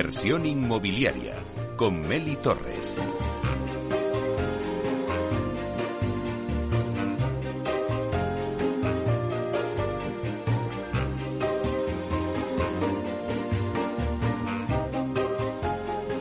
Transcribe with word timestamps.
Inversión 0.00 0.46
inmobiliaria 0.46 1.34
con 1.76 2.00
Meli 2.00 2.34
Torres. 2.36 2.96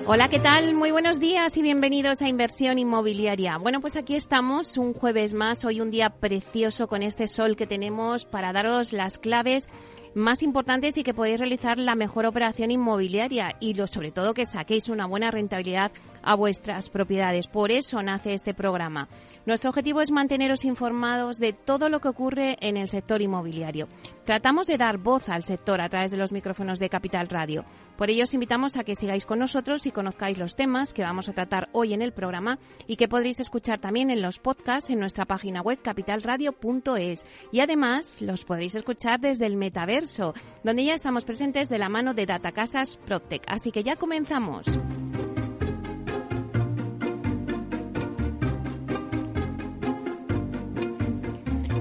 Hola, 0.05 0.27
¿qué 0.27 0.39
tal? 0.39 0.75
Muy 0.75 0.91
buenos 0.91 1.21
días 1.21 1.55
y 1.55 1.61
bienvenidos 1.61 2.21
a 2.21 2.27
Inversión 2.27 2.79
Inmobiliaria. 2.79 3.57
Bueno, 3.57 3.79
pues 3.79 3.95
aquí 3.95 4.15
estamos 4.15 4.75
un 4.75 4.93
jueves 4.93 5.34
más, 5.34 5.63
hoy 5.63 5.79
un 5.79 5.89
día 5.89 6.09
precioso 6.09 6.89
con 6.89 7.01
este 7.01 7.29
sol 7.29 7.55
que 7.55 7.65
tenemos 7.65 8.25
para 8.25 8.51
daros 8.51 8.91
las 8.91 9.20
claves 9.20 9.70
más 10.13 10.41
importantes 10.44 10.98
y 10.98 11.04
que 11.04 11.13
podéis 11.13 11.40
realizar 11.40 11.77
la 11.77 11.95
mejor 11.95 12.26
operación 12.26 12.72
inmobiliaria 12.72 13.55
y 13.59 13.73
lo, 13.73 13.88
sobre 13.88 14.12
todo 14.12 14.34
que 14.34 14.45
saquéis 14.45 14.90
una 14.90 15.05
buena 15.05 15.32
rentabilidad 15.32 15.91
a 16.29 16.35
vuestras 16.35 16.91
propiedades. 16.91 17.47
Por 17.47 17.71
eso 17.71 18.03
nace 18.03 18.35
este 18.35 18.53
programa. 18.53 19.09
Nuestro 19.47 19.71
objetivo 19.71 19.99
es 19.99 20.11
manteneros 20.11 20.63
informados 20.63 21.37
de 21.37 21.53
todo 21.53 21.89
lo 21.89 22.01
que 22.01 22.07
ocurre 22.07 22.55
en 22.61 22.77
el 22.77 22.87
sector 22.87 23.23
inmobiliario. 23.23 23.87
Tratamos 24.25 24.67
de 24.67 24.77
dar 24.77 24.99
voz 24.99 25.27
al 25.27 25.41
sector 25.41 25.81
a 25.81 25.89
través 25.89 26.11
de 26.11 26.17
los 26.17 26.31
micrófonos 26.31 26.77
de 26.77 26.87
Capital 26.87 27.29
Radio. 27.29 27.65
Por 27.97 28.11
ello 28.11 28.25
os 28.25 28.34
invitamos 28.35 28.77
a 28.77 28.84
que 28.84 28.93
sigáis 28.93 29.25
con 29.25 29.39
nosotros 29.39 29.87
y 29.87 29.91
conozcáis 29.91 30.37
los 30.37 30.55
temas 30.55 30.93
que 30.93 31.01
vamos 31.01 31.27
a 31.29 31.34
tratar 31.34 31.67
hoy 31.71 31.93
en 31.93 32.04
el 32.04 32.13
programa 32.13 32.59
y 32.85 32.95
que 32.95 33.07
podréis 33.07 33.39
escuchar 33.39 33.79
también 33.79 34.11
en 34.11 34.21
los 34.21 34.37
podcasts 34.37 34.91
en 34.91 34.99
nuestra 34.99 35.26
página 35.26 35.63
web 35.63 35.82
capitalradio.es. 35.82 37.26
Y 37.51 37.61
además 37.61 38.21
los 38.21 38.45
podréis 38.45 38.76
escuchar 38.76 39.20
desde 39.20 39.48
el 39.48 39.57
metaverso, 39.57 40.35
donde 40.63 40.85
ya 40.85 40.93
estamos 40.93 41.26
presentes 41.26 41.70
de 41.70 41.79
la 41.79 41.89
mano 41.89 42.13
de 42.13 42.27
Datacasas 42.27 42.98
Protec. 42.98 43.41
Así 43.48 43.71
que 43.71 43.82
ya 43.82 43.95
comenzamos. 43.95 44.67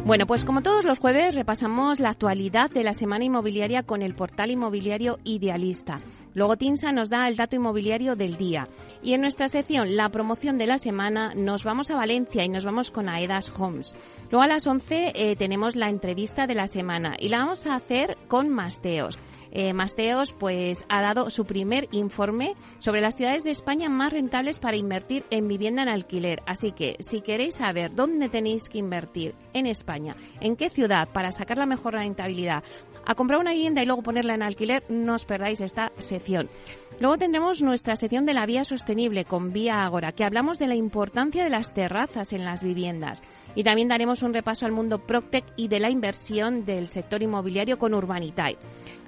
Bueno, 0.09 0.27
pues 0.27 0.42
como 0.42 0.62
todos 0.62 0.87
los 0.87 1.01
jueves 1.01 1.34
repasamos 1.34 2.01
la 2.01 2.09
actualidad 2.09 2.70
de 2.70 2.83
la 2.83 2.95
semana 2.95 3.27
inmobiliaria 3.27 3.83
con 3.83 4.01
el 4.01 4.14
portal 4.14 4.51
inmobiliario 4.51 5.19
Idealista. 5.23 6.01
Luego 6.33 6.56
Tinsa 6.56 6.92
nos 6.92 7.11
da 7.11 7.28
el 7.28 7.37
dato 7.37 7.56
inmobiliario 7.56 8.17
del 8.17 8.39
día. 8.39 8.69
Y 9.03 9.12
en 9.12 9.20
nuestra 9.20 9.51
sección 9.51 9.97
La 9.97 10.09
promoción 10.09 10.56
de 10.56 10.67
la 10.67 10.79
semana 10.79 11.34
nos 11.34 11.62
vamos 11.62 11.91
a 11.91 11.97
Valencia 11.97 12.42
y 12.42 12.48
nos 12.48 12.64
vamos 12.64 12.91
con 12.91 13.11
Aedas 13.11 13.53
Homes. 13.59 13.95
Luego 14.31 14.42
a 14.42 14.47
las 14.47 14.67
11 14.67 15.12
eh, 15.14 15.36
tenemos 15.36 15.77
la 15.77 15.91
entrevista 15.91 16.47
de 16.47 16.55
la 16.55 16.69
semana 16.69 17.14
y 17.19 17.29
la 17.29 17.41
vamos 17.41 17.67
a 17.67 17.75
hacer 17.75 18.17
con 18.29 18.48
Masteos 18.48 19.19
eh, 19.53 19.73
Masteos 19.73 20.33
pues 20.33 20.85
ha 20.89 21.03
dado 21.03 21.31
su 21.31 21.45
primer 21.45 21.89
informe 21.93 22.55
sobre 22.79 23.01
las 23.01 23.15
ciudades 23.15 23.45
de 23.45 23.51
España 23.51 23.89
más 23.89 24.13
rentables 24.13 24.59
para 24.61 24.77
invertir 24.77 25.25
en 25.31 25.49
vivienda 25.49 25.83
en 25.83 25.89
alquiler. 25.89 26.43
Así 26.47 26.73
que 26.73 26.97
si 27.01 27.21
queréis 27.21 27.57
saber 27.57 27.95
dónde 27.95 28.29
tenéis 28.29 28.69
que 28.69 28.79
invertir 28.79 29.35
en 29.53 29.67
España, 29.67 30.17
en 30.41 30.57
qué 30.57 30.71
ciudad 30.71 31.09
para 31.13 31.33
sacar 31.33 31.59
la 31.59 31.67
mejor 31.67 31.95
rentabilidad, 31.95 32.63
a 33.07 33.15
comprar 33.15 33.41
una 33.41 33.53
vivienda 33.53 33.83
y 33.83 33.87
luego 33.87 34.03
ponerla 34.03 34.35
en 34.35 34.43
alquiler, 34.43 34.85
no 34.89 35.15
os 35.15 35.25
perdáis 35.25 35.61
esta 35.61 35.93
sección. 35.97 36.51
Luego 37.01 37.17
tendremos 37.17 37.63
nuestra 37.63 37.95
sección 37.95 38.27
de 38.27 38.35
la 38.35 38.45
vía 38.45 38.65
sostenible 38.65 39.25
con 39.25 39.53
Vía 39.53 39.85
Agora, 39.85 40.11
que 40.11 40.25
hablamos 40.25 40.59
de 40.59 40.67
la 40.67 40.75
importancia 40.75 41.45
de 41.45 41.51
las 41.51 41.73
terrazas 41.73 42.33
en 42.33 42.45
las 42.45 42.64
viviendas. 42.64 43.23
Y 43.55 43.63
también 43.63 43.86
daremos 43.86 44.23
un 44.23 44.35
repaso 44.35 44.67
al 44.67 44.73
mundo 44.73 44.98
Proctec 44.98 45.45
y 45.57 45.69
de 45.69 45.79
la 45.79 45.91
inversión 45.91 46.64
del 46.64 46.89
sector 46.89 47.23
inmobiliario 47.23 47.79
con 47.79 47.95
Urbanitae. 47.95 48.58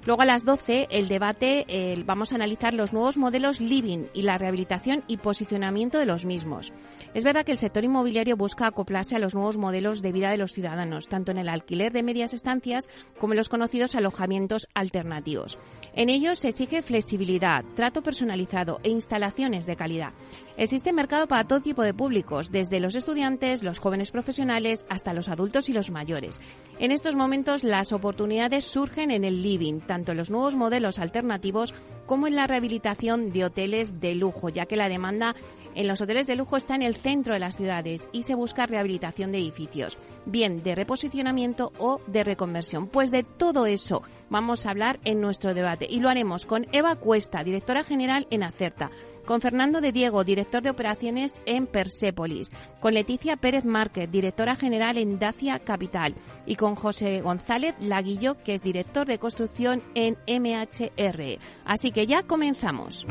Luego 0.03 0.23
a 0.23 0.25
las 0.25 0.45
12 0.45 0.87
el 0.89 1.07
debate, 1.07 2.03
vamos 2.07 2.31
a 2.31 2.35
analizar 2.35 2.73
los 2.73 2.91
nuevos 2.91 3.17
modelos 3.17 3.61
living 3.61 4.07
y 4.15 4.23
la 4.23 4.39
rehabilitación 4.39 5.03
y 5.07 5.17
posicionamiento 5.17 5.99
de 5.99 6.07
los 6.07 6.25
mismos. 6.25 6.73
Es 7.13 7.23
verdad 7.23 7.45
que 7.45 7.51
el 7.51 7.59
sector 7.59 7.83
inmobiliario 7.83 8.35
busca 8.35 8.65
acoplarse 8.65 9.15
a 9.15 9.19
los 9.19 9.35
nuevos 9.35 9.57
modelos 9.57 10.01
de 10.01 10.11
vida 10.11 10.31
de 10.31 10.37
los 10.37 10.53
ciudadanos, 10.53 11.07
tanto 11.07 11.29
en 11.31 11.37
el 11.37 11.49
alquiler 11.49 11.91
de 11.91 12.01
medias 12.01 12.33
estancias 12.33 12.89
como 13.19 13.33
en 13.33 13.37
los 13.37 13.49
conocidos 13.49 13.93
alojamientos 13.93 14.67
alternativos. 14.73 15.59
En 15.93 16.09
ellos 16.09 16.39
se 16.39 16.47
exige 16.47 16.81
flexibilidad, 16.81 17.63
trato 17.81 18.03
personalizado 18.03 18.79
e 18.83 18.89
instalaciones 18.89 19.65
de 19.65 19.75
calidad. 19.75 20.13
Existe 20.55 20.93
mercado 20.93 21.27
para 21.27 21.47
todo 21.47 21.61
tipo 21.61 21.81
de 21.81 21.95
públicos, 21.95 22.51
desde 22.51 22.79
los 22.79 22.93
estudiantes, 22.93 23.63
los 23.63 23.79
jóvenes 23.79 24.11
profesionales, 24.11 24.85
hasta 24.87 25.15
los 25.15 25.29
adultos 25.29 25.67
y 25.67 25.73
los 25.73 25.89
mayores. 25.89 26.39
En 26.77 26.91
estos 26.91 27.15
momentos 27.15 27.63
las 27.63 27.91
oportunidades 27.91 28.65
surgen 28.65 29.09
en 29.09 29.23
el 29.23 29.41
living, 29.41 29.79
tanto 29.79 30.11
en 30.11 30.17
los 30.17 30.29
nuevos 30.29 30.53
modelos 30.53 30.99
alternativos 30.99 31.73
como 32.05 32.27
en 32.27 32.35
la 32.35 32.45
rehabilitación 32.45 33.31
de 33.31 33.45
hoteles 33.45 33.99
de 33.99 34.13
lujo, 34.13 34.49
ya 34.49 34.67
que 34.67 34.75
la 34.75 34.87
demanda 34.87 35.33
en 35.73 35.87
los 35.87 36.01
hoteles 36.01 36.27
de 36.27 36.35
lujo 36.35 36.57
está 36.57 36.75
en 36.75 36.81
el 36.81 36.95
centro 36.95 37.33
de 37.33 37.39
las 37.39 37.55
ciudades 37.55 38.09
y 38.11 38.23
se 38.23 38.35
busca 38.35 38.65
rehabilitación 38.65 39.31
de 39.31 39.37
edificios, 39.37 39.97
bien 40.25 40.61
de 40.61 40.75
reposicionamiento 40.75 41.71
o 41.79 42.01
de 42.07 42.23
reconversión. 42.25 42.87
Pues 42.87 43.09
de 43.09 43.23
todo 43.23 43.65
eso 43.65 44.01
vamos 44.29 44.65
a 44.65 44.71
hablar 44.71 44.99
en 45.05 45.21
nuestro 45.21 45.53
debate 45.53 45.87
y 45.89 46.01
lo 46.01 46.09
haremos 46.09 46.45
con 46.45 46.67
Eva 46.73 46.95
Cuesta, 46.97 47.43
directora 47.43 47.70
general 47.83 48.27
en 48.29 48.43
Acerta 48.43 48.91
con 49.25 49.41
Fernando 49.41 49.81
de 49.81 49.91
Diego, 49.91 50.23
director 50.23 50.61
de 50.61 50.69
operaciones 50.69 51.41
en 51.45 51.67
Persépolis, 51.67 52.49
con 52.79 52.93
Leticia 52.93 53.37
Pérez 53.37 53.65
Márquez, 53.65 54.11
directora 54.11 54.55
general 54.55 54.97
en 54.97 55.19
Dacia 55.19 55.59
Capital, 55.59 56.15
y 56.45 56.55
con 56.55 56.75
José 56.75 57.21
González 57.21 57.75
Laguillo, 57.79 58.35
que 58.43 58.53
es 58.53 58.61
director 58.61 59.07
de 59.07 59.19
construcción 59.19 59.83
en 59.95 60.17
MHR. 60.27 61.39
Así 61.65 61.91
que 61.91 62.07
ya 62.07 62.23
comenzamos. 62.23 63.05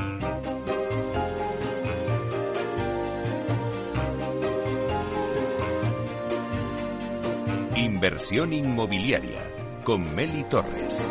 Inversión 7.76 8.52
inmobiliaria 8.52 9.42
con 9.84 10.14
Meli 10.14 10.44
Torres. 10.44 11.02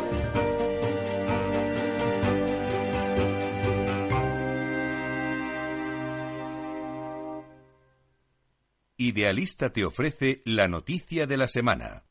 Idealista 9.00 9.72
te 9.72 9.82
ofrece 9.82 10.42
la 10.44 10.68
noticia 10.68 11.26
de 11.26 11.38
la 11.38 11.46
semana. 11.46 12.04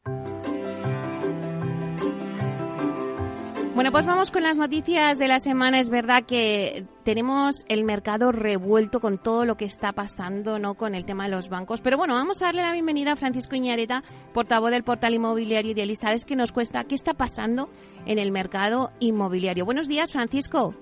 Bueno, 3.76 3.92
pues 3.92 4.08
vamos 4.08 4.32
con 4.32 4.42
las 4.42 4.58
noticias 4.58 5.20
de 5.20 5.28
la 5.28 5.38
semana. 5.38 5.80
Es 5.80 5.92
verdad 5.92 6.26
que 6.26 6.88
tenemos 7.04 7.58
el 7.68 7.84
mercado 7.84 8.32
revuelto 8.32 9.02
con 9.02 9.20
todo 9.20 9.46
lo 9.46 9.56
que 9.56 9.66
está 9.66 9.94
pasando, 9.94 10.58
¿no? 10.58 10.74
Con 10.74 10.96
el 10.96 11.06
tema 11.06 11.26
de 11.26 11.30
los 11.30 11.48
bancos. 11.50 11.80
Pero 11.82 11.96
bueno, 11.96 12.16
vamos 12.16 12.42
a 12.42 12.46
darle 12.46 12.64
la 12.64 12.74
bienvenida 12.74 13.12
a 13.12 13.16
Francisco 13.16 13.56
Iñareta, 13.56 14.04
portavoz 14.34 14.72
del 14.72 14.84
portal 14.84 15.14
inmobiliario 15.14 15.74
Idealista. 15.74 16.12
Es 16.14 16.26
que 16.26 16.36
nos 16.36 16.52
cuesta 16.52 16.86
qué 16.86 16.96
está 16.96 17.14
pasando 17.14 17.70
en 18.08 18.18
el 18.18 18.32
mercado 18.32 18.90
inmobiliario. 19.00 19.64
Buenos 19.64 19.88
días, 19.88 20.12
Francisco. 20.12 20.74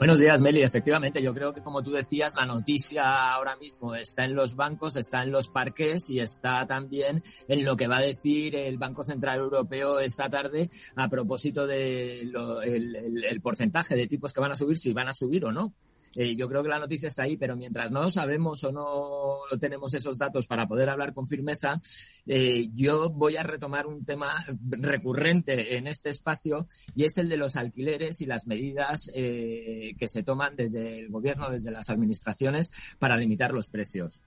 Buenos 0.00 0.18
días, 0.18 0.40
Meli. 0.40 0.62
Efectivamente, 0.62 1.20
yo 1.20 1.34
creo 1.34 1.52
que 1.52 1.60
como 1.60 1.82
tú 1.82 1.90
decías, 1.90 2.34
la 2.34 2.46
noticia 2.46 3.34
ahora 3.34 3.54
mismo 3.56 3.94
está 3.94 4.24
en 4.24 4.34
los 4.34 4.56
bancos, 4.56 4.96
está 4.96 5.22
en 5.22 5.30
los 5.30 5.50
parques 5.50 6.08
y 6.08 6.20
está 6.20 6.66
también 6.66 7.22
en 7.48 7.64
lo 7.66 7.76
que 7.76 7.86
va 7.86 7.98
a 7.98 8.00
decir 8.00 8.56
el 8.56 8.78
Banco 8.78 9.02
Central 9.02 9.40
Europeo 9.40 10.00
esta 10.00 10.30
tarde 10.30 10.70
a 10.96 11.06
propósito 11.10 11.66
del 11.66 12.32
de 12.32 13.28
el 13.28 13.40
porcentaje 13.42 13.94
de 13.94 14.06
tipos 14.06 14.32
que 14.32 14.40
van 14.40 14.52
a 14.52 14.56
subir, 14.56 14.78
si 14.78 14.94
van 14.94 15.08
a 15.08 15.12
subir 15.12 15.44
o 15.44 15.52
no. 15.52 15.74
Eh, 16.14 16.34
yo 16.36 16.48
creo 16.48 16.62
que 16.62 16.68
la 16.68 16.78
noticia 16.78 17.08
está 17.08 17.22
ahí, 17.22 17.36
pero 17.36 17.56
mientras 17.56 17.90
no 17.90 18.10
sabemos 18.10 18.62
o 18.64 18.72
no 18.72 19.58
tenemos 19.58 19.94
esos 19.94 20.18
datos 20.18 20.46
para 20.46 20.66
poder 20.66 20.88
hablar 20.88 21.14
con 21.14 21.26
firmeza, 21.26 21.80
eh, 22.26 22.68
yo 22.74 23.10
voy 23.10 23.36
a 23.36 23.42
retomar 23.42 23.86
un 23.86 24.04
tema 24.04 24.44
recurrente 24.60 25.76
en 25.76 25.86
este 25.86 26.08
espacio 26.08 26.66
y 26.94 27.04
es 27.04 27.16
el 27.18 27.28
de 27.28 27.36
los 27.36 27.56
alquileres 27.56 28.20
y 28.20 28.26
las 28.26 28.46
medidas 28.46 29.10
eh, 29.14 29.92
que 29.98 30.08
se 30.08 30.22
toman 30.22 30.56
desde 30.56 31.00
el 31.00 31.08
gobierno, 31.08 31.50
desde 31.50 31.70
las 31.70 31.90
administraciones 31.90 32.72
para 32.98 33.16
limitar 33.16 33.52
los 33.52 33.68
precios. 33.68 34.22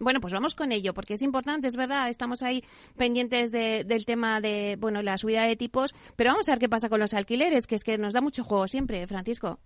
Bueno, 0.00 0.20
pues 0.20 0.34
vamos 0.34 0.54
con 0.54 0.70
ello, 0.70 0.92
porque 0.92 1.14
es 1.14 1.22
importante, 1.22 1.66
es 1.66 1.76
verdad, 1.76 2.10
estamos 2.10 2.42
ahí 2.42 2.62
pendientes 2.96 3.50
del 3.50 4.04
tema 4.04 4.42
de, 4.42 4.76
bueno, 4.78 5.00
la 5.00 5.16
subida 5.16 5.44
de 5.44 5.56
tipos, 5.56 5.94
pero 6.14 6.32
vamos 6.32 6.46
a 6.48 6.52
ver 6.52 6.58
qué 6.58 6.68
pasa 6.68 6.90
con 6.90 7.00
los 7.00 7.14
alquileres, 7.14 7.66
que 7.66 7.74
es 7.74 7.82
que 7.82 7.96
nos 7.96 8.12
da 8.12 8.20
mucho 8.20 8.44
juego 8.44 8.68
siempre, 8.68 9.06
Francisco. 9.06 9.58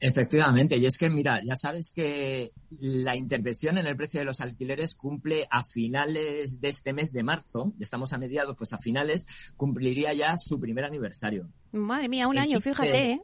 Efectivamente, 0.00 0.76
y 0.76 0.86
es 0.86 0.96
que 0.96 1.10
mira, 1.10 1.42
ya 1.42 1.56
sabes 1.56 1.92
que 1.92 2.52
la 2.70 3.16
intervención 3.16 3.78
en 3.78 3.86
el 3.86 3.96
precio 3.96 4.20
de 4.20 4.26
los 4.26 4.40
alquileres 4.40 4.94
cumple 4.94 5.48
a 5.50 5.64
finales 5.64 6.60
de 6.60 6.68
este 6.68 6.92
mes 6.92 7.12
de 7.12 7.24
marzo, 7.24 7.72
estamos 7.80 8.12
a 8.12 8.18
mediados, 8.18 8.56
pues 8.56 8.72
a 8.72 8.78
finales 8.78 9.52
cumpliría 9.56 10.12
ya 10.14 10.36
su 10.36 10.60
primer 10.60 10.84
aniversario. 10.84 11.48
Madre 11.72 12.08
mía, 12.08 12.28
un 12.28 12.38
año, 12.38 12.60
fíjate, 12.60 13.10
¿eh? 13.10 13.20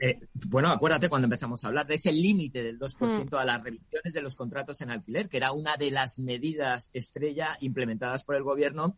¿eh? 0.00 0.18
bueno, 0.48 0.70
acuérdate 0.70 1.08
cuando 1.08 1.26
empezamos 1.26 1.62
a 1.64 1.68
hablar 1.68 1.86
de 1.86 1.94
ese 1.94 2.12
límite 2.12 2.64
del 2.64 2.80
2% 2.80 3.30
mm. 3.30 3.34
a 3.36 3.44
las 3.44 3.62
revisiones 3.62 4.12
de 4.12 4.20
los 4.20 4.34
contratos 4.34 4.80
en 4.80 4.90
alquiler, 4.90 5.28
que 5.28 5.36
era 5.36 5.52
una 5.52 5.76
de 5.76 5.92
las 5.92 6.18
medidas 6.18 6.90
estrella 6.94 7.56
implementadas 7.60 8.24
por 8.24 8.34
el 8.34 8.42
gobierno 8.42 8.96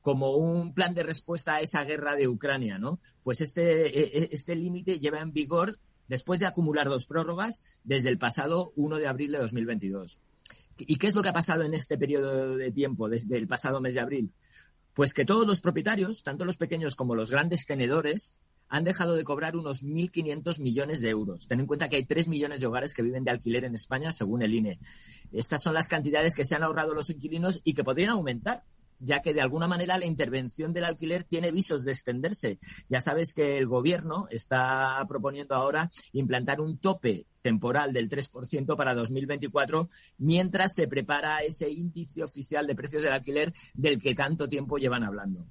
como 0.00 0.36
un 0.36 0.74
plan 0.74 0.94
de 0.94 1.02
respuesta 1.02 1.54
a 1.54 1.60
esa 1.60 1.82
guerra 1.82 2.14
de 2.14 2.28
Ucrania, 2.28 2.78
¿no? 2.78 3.00
Pues 3.22 3.40
este, 3.40 3.86
e, 3.86 4.18
e, 4.18 4.28
este 4.32 4.54
límite 4.54 4.98
lleva 4.98 5.20
en 5.20 5.32
vigor 5.32 5.78
después 6.08 6.40
de 6.40 6.46
acumular 6.46 6.88
dos 6.88 7.06
prórrogas 7.06 7.62
desde 7.82 8.08
el 8.08 8.18
pasado 8.18 8.72
1 8.76 8.98
de 8.98 9.06
abril 9.06 9.32
de 9.32 9.38
2022. 9.38 10.18
¿Y 10.78 10.96
qué 10.96 11.06
es 11.06 11.14
lo 11.14 11.22
que 11.22 11.28
ha 11.28 11.34
pasado 11.34 11.62
en 11.62 11.74
este 11.74 11.96
periodo 11.96 12.56
de 12.56 12.72
tiempo, 12.72 13.08
desde 13.08 13.36
el 13.36 13.46
pasado 13.46 13.80
mes 13.80 13.94
de 13.94 14.00
abril? 14.00 14.32
Pues 14.92 15.14
que 15.14 15.24
todos 15.24 15.46
los 15.46 15.60
propietarios, 15.60 16.22
tanto 16.22 16.44
los 16.44 16.56
pequeños 16.56 16.94
como 16.94 17.14
los 17.14 17.30
grandes 17.30 17.66
tenedores, 17.66 18.36
han 18.68 18.84
dejado 18.84 19.14
de 19.14 19.24
cobrar 19.24 19.56
unos 19.56 19.84
1.500 19.84 20.60
millones 20.60 21.00
de 21.00 21.10
euros. 21.10 21.46
Ten 21.46 21.60
en 21.60 21.66
cuenta 21.66 21.88
que 21.88 21.96
hay 21.96 22.04
3 22.04 22.28
millones 22.28 22.60
de 22.60 22.66
hogares 22.66 22.94
que 22.94 23.02
viven 23.02 23.24
de 23.24 23.30
alquiler 23.30 23.64
en 23.64 23.74
España, 23.74 24.10
según 24.10 24.42
el 24.42 24.54
INE. 24.54 24.78
Estas 25.32 25.62
son 25.62 25.74
las 25.74 25.88
cantidades 25.88 26.34
que 26.34 26.44
se 26.44 26.54
han 26.54 26.62
ahorrado 26.62 26.94
los 26.94 27.10
inquilinos 27.10 27.60
y 27.62 27.74
que 27.74 27.84
podrían 27.84 28.10
aumentar 28.10 28.64
ya 28.98 29.20
que 29.20 29.34
de 29.34 29.40
alguna 29.40 29.68
manera 29.68 29.98
la 29.98 30.06
intervención 30.06 30.72
del 30.72 30.84
alquiler 30.84 31.24
tiene 31.24 31.50
visos 31.50 31.84
de 31.84 31.92
extenderse. 31.92 32.58
Ya 32.88 33.00
sabes 33.00 33.32
que 33.32 33.58
el 33.58 33.66
gobierno 33.66 34.26
está 34.30 35.04
proponiendo 35.08 35.54
ahora 35.54 35.90
implantar 36.12 36.60
un 36.60 36.78
tope 36.78 37.26
temporal 37.40 37.92
del 37.92 38.08
3% 38.08 38.76
para 38.76 38.94
2024, 38.94 39.88
mientras 40.18 40.74
se 40.74 40.88
prepara 40.88 41.40
ese 41.40 41.70
índice 41.70 42.22
oficial 42.22 42.66
de 42.66 42.74
precios 42.74 43.02
del 43.02 43.12
alquiler 43.12 43.52
del 43.74 44.00
que 44.00 44.14
tanto 44.14 44.48
tiempo 44.48 44.78
llevan 44.78 45.04
hablando. 45.04 45.46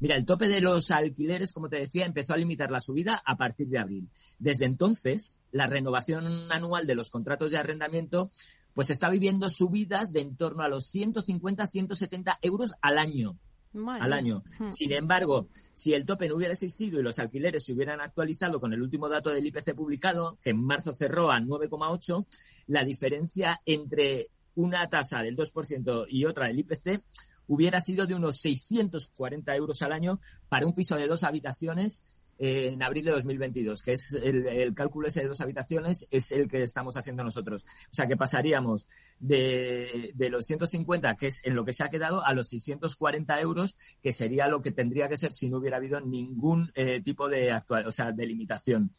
Mira, 0.00 0.16
el 0.16 0.24
tope 0.24 0.48
de 0.48 0.60
los 0.60 0.90
alquileres, 0.90 1.52
como 1.52 1.68
te 1.68 1.76
decía, 1.76 2.04
empezó 2.06 2.34
a 2.34 2.36
limitar 2.36 2.70
la 2.70 2.80
subida 2.80 3.22
a 3.24 3.36
partir 3.36 3.68
de 3.68 3.78
abril. 3.78 4.08
Desde 4.38 4.64
entonces, 4.64 5.36
la 5.50 5.66
renovación 5.66 6.50
anual 6.52 6.86
de 6.86 6.94
los 6.94 7.10
contratos 7.10 7.50
de 7.50 7.58
arrendamiento 7.58 8.30
pues 8.78 8.90
está 8.90 9.10
viviendo 9.10 9.48
subidas 9.48 10.12
de 10.12 10.20
en 10.20 10.36
torno 10.36 10.62
a 10.62 10.68
los 10.68 10.86
150, 10.86 11.66
170 11.66 12.38
euros 12.42 12.74
al 12.80 12.98
año. 12.98 13.36
Al 13.74 14.12
año. 14.12 14.44
Hmm. 14.56 14.70
Sin 14.70 14.92
embargo, 14.92 15.48
si 15.74 15.94
el 15.94 16.06
tope 16.06 16.28
no 16.28 16.36
hubiera 16.36 16.52
existido 16.52 17.00
y 17.00 17.02
los 17.02 17.18
alquileres 17.18 17.64
se 17.64 17.72
hubieran 17.72 18.00
actualizado 18.00 18.60
con 18.60 18.72
el 18.72 18.80
último 18.80 19.08
dato 19.08 19.30
del 19.30 19.44
IPC 19.44 19.74
publicado, 19.74 20.38
que 20.40 20.50
en 20.50 20.62
marzo 20.62 20.94
cerró 20.94 21.32
a 21.32 21.40
9,8, 21.40 22.24
la 22.68 22.84
diferencia 22.84 23.60
entre 23.66 24.28
una 24.54 24.88
tasa 24.88 25.22
del 25.22 25.36
2% 25.36 26.06
y 26.08 26.24
otra 26.26 26.46
del 26.46 26.60
IPC 26.60 27.02
hubiera 27.48 27.80
sido 27.80 28.06
de 28.06 28.14
unos 28.14 28.36
640 28.36 29.56
euros 29.56 29.82
al 29.82 29.90
año 29.90 30.20
para 30.48 30.66
un 30.66 30.72
piso 30.72 30.94
de 30.94 31.08
dos 31.08 31.24
habitaciones 31.24 32.04
en 32.38 32.82
abril 32.82 33.04
de 33.04 33.10
2022, 33.12 33.82
que 33.82 33.92
es 33.92 34.12
el, 34.12 34.74
cálculo 34.74 35.08
ese 35.08 35.22
de 35.22 35.28
dos 35.28 35.40
habitaciones, 35.40 36.06
es 36.10 36.32
el 36.32 36.48
que 36.48 36.62
estamos 36.62 36.96
haciendo 36.96 37.24
nosotros. 37.24 37.64
O 37.64 37.94
sea, 37.94 38.06
que 38.06 38.16
pasaríamos 38.16 38.86
de, 39.18 40.14
los 40.30 40.44
150, 40.44 41.16
que 41.16 41.26
es 41.26 41.44
en 41.44 41.54
lo 41.54 41.64
que 41.64 41.72
se 41.72 41.84
ha 41.84 41.88
quedado, 41.88 42.24
a 42.24 42.32
los 42.32 42.48
640 42.48 43.40
euros, 43.40 43.76
que 44.02 44.12
sería 44.12 44.48
lo 44.48 44.62
que 44.62 44.70
tendría 44.70 45.08
que 45.08 45.16
ser 45.16 45.32
si 45.32 45.48
no 45.48 45.58
hubiera 45.58 45.78
habido 45.78 46.00
ningún 46.00 46.70
eh, 46.74 47.00
tipo 47.00 47.28
de 47.28 47.50
actual, 47.50 47.86
o 47.86 47.92
sea, 47.92 48.12
de 48.12 48.26
limitación. 48.26 48.92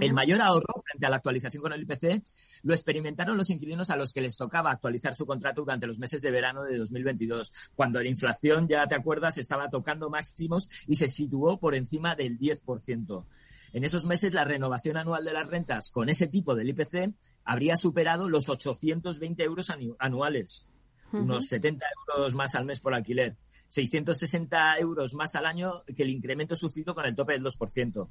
El 0.00 0.14
mayor 0.14 0.40
ahorro 0.40 0.74
frente 0.82 1.06
a 1.06 1.10
la 1.10 1.16
actualización 1.16 1.62
con 1.62 1.72
el 1.72 1.82
IPC 1.82 2.22
lo 2.62 2.72
experimentaron 2.72 3.36
los 3.36 3.50
inquilinos 3.50 3.90
a 3.90 3.96
los 3.96 4.12
que 4.12 4.20
les 4.20 4.36
tocaba 4.36 4.70
actualizar 4.70 5.14
su 5.14 5.26
contrato 5.26 5.62
durante 5.62 5.86
los 5.86 5.98
meses 5.98 6.22
de 6.22 6.30
verano 6.30 6.62
de 6.62 6.78
2022, 6.78 7.72
cuando 7.74 8.00
la 8.00 8.08
inflación, 8.08 8.66
ya 8.68 8.86
te 8.86 8.94
acuerdas, 8.94 9.38
estaba 9.38 9.68
tocando 9.68 10.08
máximos 10.08 10.68
y 10.86 10.94
se 10.94 11.08
situó 11.08 11.58
por 11.58 11.74
encima 11.74 12.14
del 12.14 12.38
10%. 12.38 13.24
En 13.72 13.84
esos 13.84 14.04
meses 14.04 14.32
la 14.34 14.44
renovación 14.44 14.96
anual 14.96 15.24
de 15.24 15.32
las 15.32 15.48
rentas 15.48 15.90
con 15.90 16.08
ese 16.08 16.28
tipo 16.28 16.54
del 16.54 16.68
IPC 16.68 17.12
habría 17.44 17.76
superado 17.76 18.28
los 18.28 18.48
820 18.48 19.42
euros 19.42 19.72
anuales, 19.98 20.68
unos 21.12 21.46
70 21.48 21.84
euros 22.08 22.34
más 22.34 22.54
al 22.54 22.64
mes 22.64 22.80
por 22.80 22.94
alquiler. 22.94 23.36
660 23.68 24.78
euros 24.78 25.14
más 25.14 25.34
al 25.34 25.46
año 25.46 25.82
que 25.96 26.04
el 26.04 26.10
incremento 26.10 26.54
sufrido 26.54 26.94
con 26.94 27.06
el 27.06 27.16
tope 27.16 27.32
del 27.32 27.42
2%. 27.42 28.08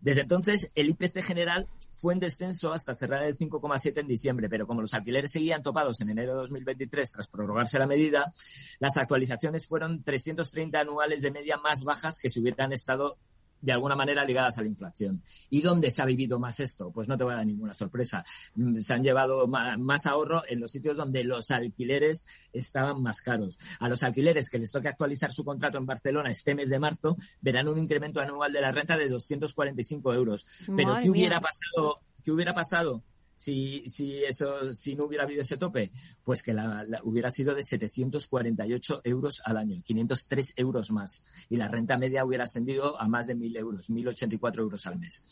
Desde 0.00 0.22
entonces, 0.22 0.70
el 0.74 0.90
IPC 0.90 1.22
general 1.22 1.66
fue 1.92 2.14
en 2.14 2.20
descenso 2.20 2.72
hasta 2.72 2.94
cerrar 2.94 3.24
el 3.24 3.36
5,7 3.36 3.98
en 3.98 4.06
diciembre, 4.06 4.48
pero 4.48 4.66
como 4.66 4.80
los 4.80 4.94
alquileres 4.94 5.32
seguían 5.32 5.62
topados 5.62 6.00
en 6.00 6.10
enero 6.10 6.32
de 6.32 6.38
2023 6.38 7.12
tras 7.12 7.28
prorrogarse 7.28 7.78
la 7.78 7.86
medida, 7.86 8.32
las 8.78 8.96
actualizaciones 8.96 9.66
fueron 9.66 10.02
330 10.04 10.78
anuales 10.78 11.22
de 11.22 11.32
media 11.32 11.56
más 11.56 11.82
bajas 11.82 12.18
que 12.20 12.28
si 12.28 12.40
hubieran 12.40 12.72
estado 12.72 13.18
de 13.60 13.72
alguna 13.72 13.96
manera 13.96 14.24
ligadas 14.24 14.58
a 14.58 14.62
la 14.62 14.68
inflación. 14.68 15.22
¿Y 15.50 15.60
dónde 15.60 15.90
se 15.90 16.02
ha 16.02 16.04
vivido 16.04 16.38
más 16.38 16.60
esto? 16.60 16.90
Pues 16.90 17.08
no 17.08 17.16
te 17.16 17.24
voy 17.24 17.32
a 17.32 17.36
dar 17.36 17.46
ninguna 17.46 17.74
sorpresa. 17.74 18.24
Mm, 18.54 18.76
se 18.76 18.94
han 18.94 19.02
llevado 19.02 19.46
más 19.46 20.06
ahorro 20.06 20.42
en 20.48 20.60
los 20.60 20.70
sitios 20.70 20.96
donde 20.96 21.24
los 21.24 21.50
alquileres 21.50 22.26
estaban 22.52 23.02
más 23.02 23.22
caros. 23.22 23.58
A 23.80 23.88
los 23.88 24.02
alquileres 24.02 24.50
que 24.50 24.58
les 24.58 24.72
toque 24.72 24.88
actualizar 24.88 25.32
su 25.32 25.44
contrato 25.44 25.78
en 25.78 25.86
Barcelona 25.86 26.30
este 26.30 26.54
mes 26.54 26.70
de 26.70 26.78
marzo 26.78 27.16
verán 27.40 27.68
un 27.68 27.78
incremento 27.78 28.20
anual 28.20 28.52
de 28.52 28.60
la 28.60 28.72
renta 28.72 28.96
de 28.96 29.08
245 29.08 30.14
euros. 30.14 30.46
Pero 30.76 30.98
¿qué 31.00 31.10
hubiera 31.10 31.40
pasado? 31.40 32.00
¿Qué 32.22 32.30
hubiera 32.30 32.54
pasado? 32.54 33.02
Si, 33.38 33.88
si 33.88 34.24
eso, 34.24 34.72
si 34.74 34.96
no 34.96 35.04
hubiera 35.04 35.24
habido 35.24 35.42
ese 35.42 35.56
tope? 35.56 35.92
Pues 36.24 36.42
que 36.42 36.52
la, 36.52 36.84
hubiera 37.04 37.30
sido 37.30 37.54
de 37.54 37.62
748 37.62 39.02
euros 39.04 39.40
al 39.44 39.56
año, 39.56 39.80
503 39.84 40.54
euros 40.56 40.90
más. 40.90 41.24
Y 41.48 41.56
la 41.56 41.68
renta 41.68 41.96
media 41.96 42.24
hubiera 42.24 42.44
ascendido 42.44 43.00
a 43.00 43.08
más 43.08 43.28
de 43.28 43.36
1.000 43.36 43.58
euros, 43.58 43.90
1.084 43.90 44.58
euros 44.58 44.86
al 44.86 44.98
mes. 44.98 45.24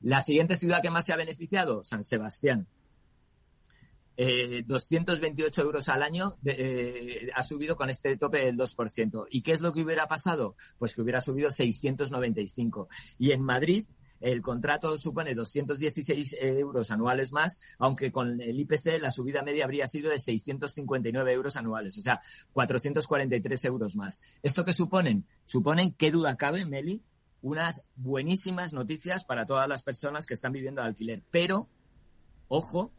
La 0.00 0.22
siguiente 0.22 0.56
ciudad 0.56 0.80
que 0.82 0.90
más 0.90 1.04
se 1.04 1.12
ha 1.12 1.16
beneficiado, 1.16 1.84
San 1.84 2.02
Sebastián. 2.04 2.66
228 4.16 5.60
eh, 5.60 5.64
euros 5.64 5.88
al 5.88 6.02
año 6.02 6.34
eh, 6.44 7.28
ha 7.34 7.42
subido 7.42 7.76
con 7.76 7.90
este 7.90 8.16
tope 8.16 8.38
del 8.38 8.56
2%. 8.56 9.26
¿Y 9.30 9.42
qué 9.42 9.52
es 9.52 9.60
lo 9.60 9.72
que 9.72 9.82
hubiera 9.82 10.08
pasado? 10.08 10.56
Pues 10.78 10.94
que 10.94 11.02
hubiera 11.02 11.20
subido 11.20 11.50
695. 11.50 12.88
Y 13.18 13.32
en 13.32 13.42
Madrid, 13.42 13.84
el 14.22 14.40
contrato 14.40 14.96
supone 14.96 15.34
216 15.34 16.36
euros 16.40 16.90
anuales 16.90 17.32
más, 17.32 17.58
aunque 17.78 18.10
con 18.10 18.40
el 18.40 18.58
IPC 18.60 19.00
la 19.00 19.10
subida 19.10 19.42
media 19.42 19.64
habría 19.64 19.86
sido 19.86 20.10
de 20.10 20.18
659 20.18 21.32
euros 21.32 21.56
anuales, 21.56 21.98
o 21.98 22.00
sea, 22.00 22.20
443 22.52 23.64
euros 23.64 23.96
más. 23.96 24.20
¿Esto 24.42 24.64
qué 24.64 24.72
suponen? 24.72 25.26
Suponen, 25.44 25.92
qué 25.92 26.10
duda 26.10 26.36
cabe, 26.36 26.64
Meli, 26.64 27.02
unas 27.42 27.84
buenísimas 27.96 28.72
noticias 28.72 29.24
para 29.24 29.46
todas 29.46 29.68
las 29.68 29.82
personas 29.82 30.26
que 30.26 30.34
están 30.34 30.52
viviendo 30.52 30.80
de 30.80 30.88
alquiler. 30.88 31.22
Pero, 31.30 31.68
ojo, 32.48 32.92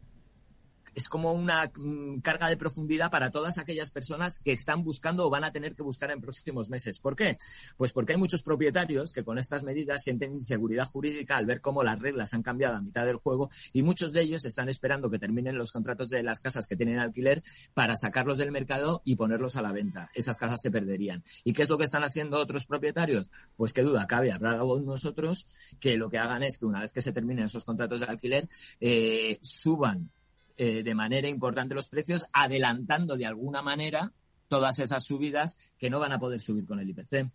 es 0.94 1.08
como 1.08 1.32
una 1.32 1.70
mm, 1.76 2.20
carga 2.20 2.48
de 2.48 2.56
profundidad 2.56 3.10
para 3.10 3.30
todas 3.30 3.58
aquellas 3.58 3.90
personas 3.90 4.40
que 4.40 4.52
están 4.52 4.82
buscando 4.82 5.26
o 5.26 5.30
van 5.30 5.44
a 5.44 5.52
tener 5.52 5.74
que 5.74 5.82
buscar 5.82 6.10
en 6.10 6.20
próximos 6.20 6.70
meses. 6.70 6.98
¿Por 6.98 7.16
qué? 7.16 7.36
Pues 7.76 7.92
porque 7.92 8.12
hay 8.12 8.18
muchos 8.18 8.42
propietarios 8.42 9.12
que 9.12 9.24
con 9.24 9.38
estas 9.38 9.62
medidas 9.62 10.02
sienten 10.02 10.34
inseguridad 10.34 10.84
jurídica 10.84 11.36
al 11.36 11.46
ver 11.46 11.60
cómo 11.60 11.82
las 11.82 11.98
reglas 11.98 12.34
han 12.34 12.42
cambiado 12.42 12.76
a 12.76 12.80
mitad 12.80 13.04
del 13.04 13.16
juego 13.16 13.50
y 13.72 13.82
muchos 13.82 14.12
de 14.12 14.22
ellos 14.22 14.44
están 14.44 14.68
esperando 14.68 15.10
que 15.10 15.18
terminen 15.18 15.56
los 15.56 15.72
contratos 15.72 16.08
de 16.10 16.22
las 16.22 16.40
casas 16.40 16.66
que 16.66 16.76
tienen 16.76 16.98
alquiler 16.98 17.42
para 17.74 17.96
sacarlos 17.96 18.38
del 18.38 18.52
mercado 18.52 19.02
y 19.04 19.16
ponerlos 19.16 19.56
a 19.56 19.62
la 19.62 19.72
venta. 19.72 20.10
Esas 20.14 20.36
casas 20.36 20.60
se 20.60 20.70
perderían. 20.70 21.22
¿Y 21.44 21.52
qué 21.52 21.62
es 21.62 21.68
lo 21.68 21.78
que 21.78 21.84
están 21.84 22.04
haciendo 22.04 22.38
otros 22.38 22.66
propietarios? 22.66 23.30
Pues 23.56 23.72
qué 23.72 23.82
duda 23.82 24.06
cabe, 24.06 24.32
habrá 24.32 24.56
nosotros 24.56 25.48
que 25.80 25.96
lo 25.96 26.08
que 26.08 26.18
hagan 26.18 26.42
es 26.42 26.58
que 26.58 26.66
una 26.66 26.80
vez 26.80 26.92
que 26.92 27.02
se 27.02 27.12
terminen 27.12 27.46
esos 27.46 27.64
contratos 27.64 28.00
de 28.00 28.06
alquiler, 28.06 28.48
eh, 28.80 29.38
suban 29.42 30.10
eh, 30.56 30.82
de 30.82 30.94
manera 30.94 31.28
importante 31.28 31.74
los 31.74 31.88
precios, 31.88 32.26
adelantando 32.32 33.16
de 33.16 33.26
alguna 33.26 33.62
manera 33.62 34.12
todas 34.48 34.78
esas 34.78 35.04
subidas 35.04 35.56
que 35.78 35.90
no 35.90 35.98
van 35.98 36.12
a 36.12 36.18
poder 36.18 36.40
subir 36.40 36.66
con 36.66 36.78
el 36.78 36.88
IPC. 36.90 37.30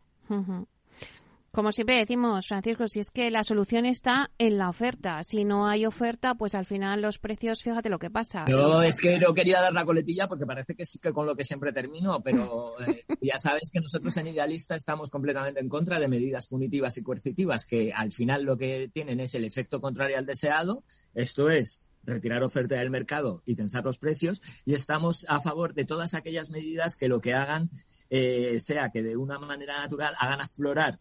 Como 1.52 1.72
siempre 1.72 1.98
decimos, 1.98 2.48
Francisco, 2.48 2.88
si 2.88 3.00
es 3.00 3.10
que 3.10 3.32
la 3.32 3.44
solución 3.44 3.86
está 3.86 4.30
en 4.38 4.60
la 4.60 4.70
oferta. 4.70 5.24
Si 5.24 5.46
no 5.46 5.68
hay 5.68 5.86
oferta, 5.86 6.36
pues 6.36 6.54
al 6.54 6.66
final 6.66 7.02
los 7.02 7.18
precios, 7.18 7.64
fíjate 7.64 7.90
lo 7.90 7.98
que 7.98 8.12
pasa. 8.12 8.46
No, 8.46 8.84
es 8.84 9.02
que 9.02 9.18
no 9.18 9.34
quería 9.34 9.60
dar 9.60 9.74
la 9.74 9.84
coletilla 9.84 10.28
porque 10.28 10.46
parece 10.46 10.76
que 10.76 10.86
sí 10.86 11.00
que 11.00 11.12
con 11.12 11.26
lo 11.26 11.36
que 11.36 11.44
siempre 11.44 11.74
termino, 11.74 12.22
pero 12.22 12.80
eh, 12.88 13.04
ya 13.20 13.40
sabes 13.40 13.72
que 13.74 13.80
nosotros 13.80 14.16
en 14.18 14.28
Idealista 14.28 14.76
estamos 14.76 15.10
completamente 15.10 15.60
en 15.60 15.70
contra 15.70 16.00
de 16.00 16.08
medidas 16.08 16.48
punitivas 16.48 16.96
y 17.00 17.04
coercitivas 17.04 17.66
que 17.66 17.92
al 17.92 18.12
final 18.12 18.44
lo 18.44 18.56
que 18.56 18.90
tienen 18.94 19.20
es 19.20 19.34
el 19.34 19.44
efecto 19.44 19.82
contrario 19.82 20.20
al 20.20 20.28
deseado. 20.28 20.84
Esto 21.16 21.50
es 21.50 21.84
retirar 22.04 22.44
oferta 22.44 22.76
del 22.76 22.90
mercado 22.90 23.44
y 23.46 23.56
tensar 23.56 23.84
los 23.84 24.00
precios 24.00 24.42
y 24.66 24.74
estamos 24.74 25.26
a 25.30 25.42
favor 25.42 25.74
de 25.74 25.86
todas 25.86 26.14
aquellas 26.14 26.50
medidas 26.50 26.96
que 26.96 27.08
lo 27.08 27.22
que 27.22 27.34
hagan 27.34 27.70
eh, 28.10 28.58
sea 28.60 28.90
que 28.90 29.04
de 29.04 29.16
una 29.16 29.38
manera 29.38 29.80
natural 29.80 30.16
hagan 30.18 30.42
aflorar 30.42 31.00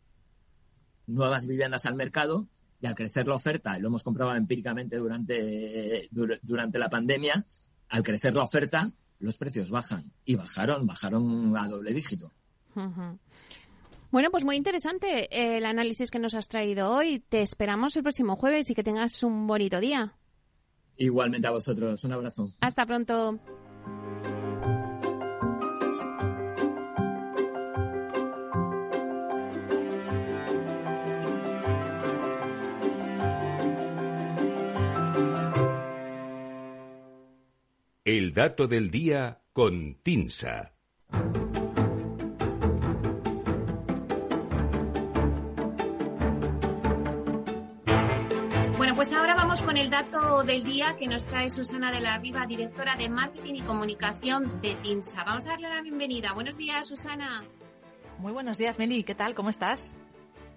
nuevas 1.06 1.46
viviendas 1.46 1.86
al 1.86 1.94
mercado 1.94 2.46
y 2.80 2.86
al 2.86 2.94
crecer 2.94 3.26
la 3.26 3.34
oferta, 3.34 3.76
y 3.76 3.80
lo 3.80 3.88
hemos 3.88 4.04
comprobado 4.04 4.36
empíricamente 4.36 4.96
durante, 4.96 6.08
durante 6.10 6.78
la 6.78 6.88
pandemia, 6.88 7.44
al 7.88 8.02
crecer 8.02 8.34
la 8.34 8.42
oferta, 8.42 8.92
los 9.18 9.36
precios 9.36 9.70
bajan. 9.70 10.12
Y 10.24 10.36
bajaron, 10.36 10.86
bajaron 10.86 11.56
a 11.56 11.66
doble 11.66 11.92
dígito. 11.92 12.32
Bueno, 14.10 14.30
pues 14.30 14.44
muy 14.44 14.56
interesante 14.56 15.56
el 15.56 15.66
análisis 15.66 16.10
que 16.10 16.20
nos 16.20 16.34
has 16.34 16.46
traído 16.46 16.90
hoy. 16.90 17.18
Te 17.18 17.42
esperamos 17.42 17.96
el 17.96 18.02
próximo 18.02 18.36
jueves 18.36 18.70
y 18.70 18.74
que 18.74 18.84
tengas 18.84 19.22
un 19.24 19.46
bonito 19.46 19.80
día. 19.80 20.14
Igualmente 20.98 21.46
a 21.46 21.52
vosotros. 21.52 22.02
Un 22.04 22.12
abrazo. 22.12 22.52
Hasta 22.60 22.84
pronto. 22.84 23.38
El 38.04 38.32
dato 38.32 38.66
del 38.66 38.90
día 38.90 39.42
con 39.52 39.96
Tinsa. 40.02 40.72
El 49.80 49.90
dato 49.90 50.42
del 50.42 50.64
día 50.64 50.96
que 50.96 51.06
nos 51.06 51.24
trae 51.24 51.50
Susana 51.50 51.92
de 51.92 52.00
la 52.00 52.18
Riva, 52.18 52.46
directora 52.46 52.96
de 52.96 53.08
Marketing 53.08 53.54
y 53.54 53.60
Comunicación 53.62 54.60
de 54.60 54.74
TINSA. 54.74 55.22
Vamos 55.22 55.46
a 55.46 55.50
darle 55.50 55.68
la 55.68 55.80
bienvenida. 55.80 56.32
Buenos 56.32 56.56
días, 56.56 56.88
Susana. 56.88 57.44
Muy 58.18 58.32
buenos 58.32 58.58
días, 58.58 58.76
Meli. 58.80 59.04
¿Qué 59.04 59.14
tal? 59.14 59.36
¿Cómo 59.36 59.50
estás? 59.50 59.94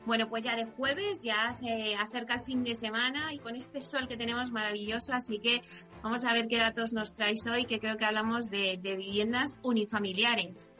Bueno, 0.08 0.28
pues 0.28 0.44
ya 0.44 0.56
de 0.56 0.66
jueves 0.66 1.22
ya 1.24 1.54
se 1.54 1.94
acerca 1.94 2.34
el 2.34 2.42
fin 2.42 2.64
de 2.64 2.74
semana 2.74 3.32
y 3.32 3.38
con 3.38 3.56
este 3.56 3.80
sol 3.80 4.08
que 4.08 4.18
tenemos 4.18 4.50
maravilloso, 4.50 5.14
así 5.14 5.38
que 5.38 5.62
vamos 6.02 6.26
a 6.26 6.34
ver 6.34 6.48
qué 6.48 6.58
datos 6.58 6.92
nos 6.94 7.14
traes 7.14 7.46
hoy, 7.46 7.66
que 7.66 7.80
creo 7.80 7.98
que 7.98 8.06
hablamos 8.06 8.50
de, 8.50 8.80
de 8.82 8.96
viviendas 8.96 9.60
unifamiliares. 9.62 10.74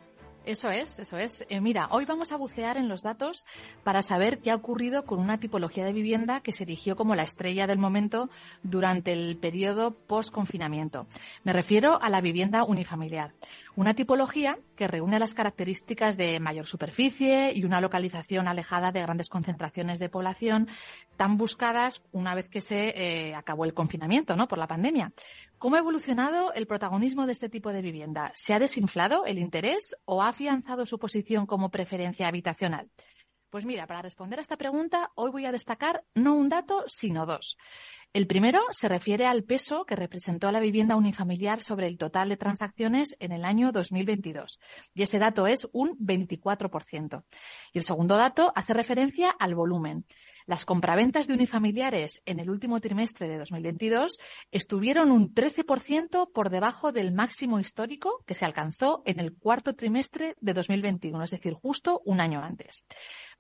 Eso 0.44 0.72
es, 0.72 0.98
eso 0.98 1.18
es. 1.18 1.46
Eh, 1.50 1.62
mira, 1.62 1.88
hoy 1.92 2.06
vamos 2.06 2.32
a 2.32 2.36
bucear 2.36 2.78
en 2.78 2.90
los 2.90 3.04
datos 3.04 3.46
para 3.84 4.02
saber 4.02 4.40
qué 4.40 4.50
ha 4.50 4.56
ocurrido 4.56 5.06
con 5.06 5.20
una 5.20 5.40
tipología 5.40 5.86
de 5.86 5.94
vivienda 5.94 6.42
que 6.42 6.52
se 6.52 6.64
erigió 6.64 6.96
como 6.96 7.14
la 7.14 7.22
estrella 7.22 7.68
del 7.68 7.78
momento 7.78 8.28
durante 8.64 9.14
el 9.14 9.38
periodo 9.38 9.92
post-confinamiento. 9.92 11.06
Me 11.44 11.54
refiero 11.54 12.02
a 12.02 12.10
la 12.10 12.22
vivienda 12.22 12.64
unifamiliar. 12.64 13.34
Una 13.76 13.94
tipología 13.94 14.60
que 14.76 14.88
reúne 14.88 15.18
las 15.18 15.34
características 15.34 16.18
de 16.18 16.42
mayor 16.42 16.66
superficie 16.66 17.54
y 17.56 17.64
una 17.64 17.80
localización 17.80 18.50
alejada 18.50 18.92
de 18.92 19.02
grandes 19.02 19.30
concentraciones 19.30 19.98
de 20.00 20.10
población 20.10 20.68
tan 21.16 21.38
buscadas 21.38 22.04
una 22.12 22.36
vez 22.36 22.50
que 22.50 22.60
se 22.60 22.90
eh, 22.90 23.34
acabó 23.34 23.64
el 23.64 23.74
confinamiento, 23.74 24.36
¿no? 24.36 24.50
Por 24.50 24.58
la 24.58 24.68
pandemia. 24.68 25.14
¿Cómo 25.58 25.78
ha 25.78 25.80
evolucionado 25.80 26.52
el 26.54 26.68
protagonismo 26.68 27.26
de 27.26 27.32
este 27.32 27.48
tipo 27.48 27.72
de 27.72 27.82
vivienda? 27.82 28.34
¿Se 28.36 28.54
ha 28.54 28.60
desinflado 28.60 29.26
el 29.26 29.40
interés 29.40 29.96
o 30.04 30.22
ha 30.22 30.30
afianzado 30.30 30.86
su 30.86 31.00
posición 31.00 31.46
como 31.46 31.70
preferencia 31.70 32.28
habitacional? 32.28 32.90
Pues 33.52 33.66
mira, 33.66 33.86
para 33.86 34.02
responder 34.02 34.40
a 34.40 34.44
esta 34.44 34.56
pregunta, 34.56 35.12
hoy 35.14 35.30
voy 35.30 35.46
a 35.46 35.52
destacar 35.52 36.06
no 36.16 36.36
un 36.36 36.48
dato, 36.48 36.86
sino 36.88 37.26
dos. 37.26 37.58
El 38.14 38.26
primero 38.26 38.62
se 38.72 38.88
refiere 38.88 39.26
al 39.26 39.44
peso 39.44 39.84
que 39.84 39.98
representó 39.98 40.54
la 40.54 40.62
vivienda 40.62 40.96
unifamiliar 40.96 41.62
sobre 41.62 41.88
el 41.88 41.98
total 41.98 42.30
de 42.30 42.38
transacciones 42.38 43.18
en 43.20 43.34
el 43.34 43.44
año 43.44 43.74
2022. 43.74 44.62
Y 44.94 45.04
ese 45.04 45.20
dato 45.20 45.48
es 45.48 45.68
un 45.74 45.98
24%. 45.98 47.26
Y 47.74 47.80
el 47.80 47.84
segundo 47.84 48.16
dato 48.16 48.54
hace 48.56 48.74
referencia 48.74 49.30
al 49.32 49.54
volumen. 49.54 50.06
Las 50.46 50.66
compraventas 50.66 51.28
de 51.28 51.34
unifamiliares 51.34 52.22
en 52.26 52.40
el 52.40 52.50
último 52.50 52.80
trimestre 52.80 53.28
de 53.28 53.38
2022 53.38 54.18
estuvieron 54.52 55.12
un 55.12 55.34
13% 55.34 56.32
por 56.34 56.50
debajo 56.50 56.92
del 56.92 57.14
máximo 57.14 57.60
histórico 57.60 58.24
que 58.26 58.34
se 58.34 58.46
alcanzó 58.46 59.04
en 59.06 59.20
el 59.20 59.34
cuarto 59.34 59.76
trimestre 59.76 60.36
de 60.42 60.54
2021, 60.54 61.24
es 61.24 61.32
decir, 61.32 61.54
justo 61.54 62.02
un 62.06 62.20
año 62.20 62.42
antes. 62.44 62.86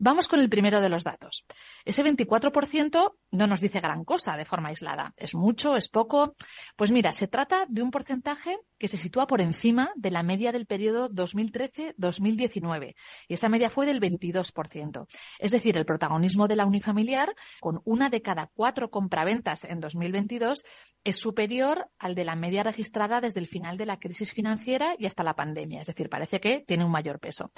Vamos 0.03 0.27
con 0.27 0.39
el 0.39 0.49
primero 0.49 0.81
de 0.81 0.89
los 0.89 1.03
datos. 1.03 1.45
Ese 1.85 2.03
24% 2.03 3.13
no 3.33 3.45
nos 3.45 3.61
dice 3.61 3.79
gran 3.79 4.03
cosa 4.03 4.35
de 4.35 4.45
forma 4.45 4.69
aislada. 4.69 5.13
¿Es 5.15 5.35
mucho? 5.35 5.77
¿Es 5.77 5.89
poco? 5.89 6.33
Pues 6.75 6.89
mira, 6.89 7.13
se 7.13 7.27
trata 7.27 7.67
de 7.69 7.83
un 7.83 7.91
porcentaje 7.91 8.57
que 8.79 8.87
se 8.87 8.97
sitúa 8.97 9.27
por 9.27 9.41
encima 9.41 9.91
de 9.95 10.09
la 10.09 10.23
media 10.23 10.51
del 10.51 10.65
periodo 10.65 11.07
2013-2019. 11.11 12.95
Y 13.27 13.33
esa 13.35 13.47
media 13.47 13.69
fue 13.69 13.85
del 13.85 14.01
22%. 14.01 15.05
Es 15.37 15.51
decir, 15.51 15.77
el 15.77 15.85
protagonismo 15.85 16.47
de 16.47 16.55
la 16.55 16.65
unifamiliar, 16.65 17.35
con 17.59 17.81
una 17.85 18.09
de 18.09 18.23
cada 18.23 18.49
cuatro 18.55 18.89
compraventas 18.89 19.65
en 19.65 19.79
2022, 19.81 20.63
es 21.03 21.17
superior 21.17 21.91
al 21.99 22.15
de 22.15 22.25
la 22.25 22.35
media 22.35 22.63
registrada 22.63 23.21
desde 23.21 23.39
el 23.39 23.45
final 23.45 23.77
de 23.77 23.85
la 23.85 23.99
crisis 23.99 24.31
financiera 24.31 24.95
y 24.97 25.05
hasta 25.05 25.21
la 25.21 25.35
pandemia. 25.35 25.81
Es 25.81 25.87
decir, 25.87 26.09
parece 26.09 26.39
que 26.39 26.63
tiene 26.65 26.85
un 26.85 26.91
mayor 26.91 27.19
peso. 27.19 27.51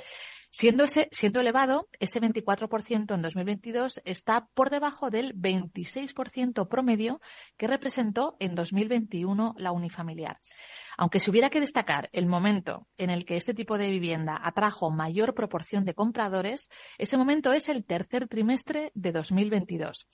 Siendo, 0.56 0.84
ese, 0.84 1.10
siendo 1.12 1.40
elevado, 1.40 1.90
ese 2.00 2.22
24% 2.22 3.16
en 3.16 3.22
2022 3.24 4.02
está 4.06 4.50
por 4.54 4.70
debajo 4.70 5.10
del 5.10 5.34
26% 5.36 6.68
promedio 6.68 7.20
que 7.58 7.66
representó 7.66 8.38
en 8.40 8.54
2021 8.54 9.56
la 9.58 9.72
unifamiliar. 9.72 10.38
Aunque 10.98 11.20
si 11.20 11.30
hubiera 11.30 11.50
que 11.50 11.60
destacar 11.60 12.10
el 12.14 12.26
momento 12.26 12.88
en 12.98 13.10
el 13.10 13.26
que 13.26 13.36
este 13.36 13.54
tipo 13.54 13.78
de 13.78 13.90
vivienda 13.90 14.40
atrajo 14.44 14.92
mayor 14.92 15.34
proporción 15.34 15.86
de 15.86 15.94
compradores, 15.94 16.70
ese 16.98 17.18
momento 17.18 17.54
es 17.54 17.70
el 17.70 17.86
tercer 17.86 18.28
trimestre 18.28 18.92
de 18.94 19.12
2022. 19.12 20.08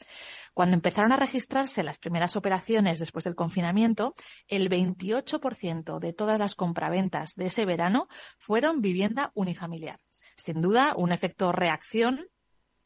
Cuando 0.54 0.76
empezaron 0.76 1.12
a 1.12 1.18
registrarse 1.18 1.84
las 1.84 2.00
primeras 2.00 2.36
operaciones 2.36 3.00
después 3.00 3.26
del 3.26 3.36
confinamiento, 3.36 4.14
el 4.48 4.70
28% 4.70 6.00
de 6.00 6.14
todas 6.14 6.40
las 6.40 6.56
compraventas 6.56 7.36
de 7.36 7.46
ese 7.46 7.66
verano 7.66 8.08
fueron 8.38 8.82
vivienda 8.82 9.32
unifamiliar 9.36 10.00
sin 10.40 10.62
duda, 10.62 10.94
un 10.96 11.12
efecto 11.12 11.52
reacción 11.52 12.28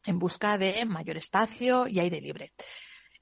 en 0.05 0.19
busca 0.19 0.57
de 0.57 0.85
mayor 0.85 1.17
espacio 1.17 1.87
y 1.87 1.99
aire 1.99 2.19
libre. 2.19 2.51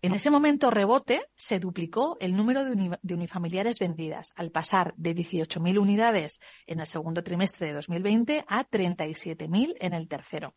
En 0.03 0.13
ese 0.13 0.31
momento 0.31 0.71
rebote 0.71 1.27
se 1.35 1.59
duplicó 1.59 2.17
el 2.19 2.35
número 2.35 2.65
de, 2.65 2.97
unifamiliares 3.13 3.77
vendidas, 3.77 4.31
al 4.35 4.49
pasar 4.49 4.95
de 4.97 5.13
18.000 5.13 5.79
unidades 5.79 6.39
en 6.65 6.79
el 6.79 6.87
segundo 6.87 7.23
trimestre 7.23 7.67
de 7.67 7.73
2020 7.73 8.43
a 8.47 8.67
37.000 8.67 9.75
en 9.79 9.93
el 9.93 10.07
tercero. 10.07 10.55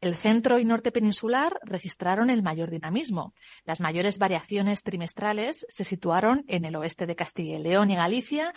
El 0.00 0.16
centro 0.16 0.58
y 0.58 0.64
norte 0.64 0.90
peninsular 0.90 1.56
registraron 1.62 2.30
el 2.30 2.42
mayor 2.42 2.68
dinamismo. 2.68 3.32
Las 3.64 3.80
mayores 3.80 4.18
variaciones 4.18 4.82
trimestrales 4.82 5.64
se 5.68 5.84
situaron 5.84 6.44
en 6.48 6.64
el 6.64 6.74
oeste 6.74 7.06
de 7.06 7.14
Castilla 7.14 7.58
y 7.58 7.62
León 7.62 7.92
y 7.92 7.94
Galicia, 7.94 8.52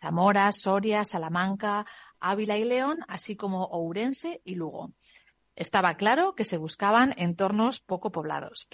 Zamora, 0.00 0.50
Soria, 0.50 1.04
Salamanca, 1.04 1.86
Ávila 2.18 2.58
y 2.58 2.64
León, 2.64 2.98
así 3.06 3.36
como 3.36 3.66
Ourense 3.66 4.40
y 4.44 4.56
Lugo. 4.56 4.92
Estaba 5.54 5.94
claro 5.94 6.34
que 6.34 6.44
se 6.44 6.56
buscaban 6.56 7.14
entornos 7.16 7.80
poco 7.80 8.10
poblados. 8.10 8.66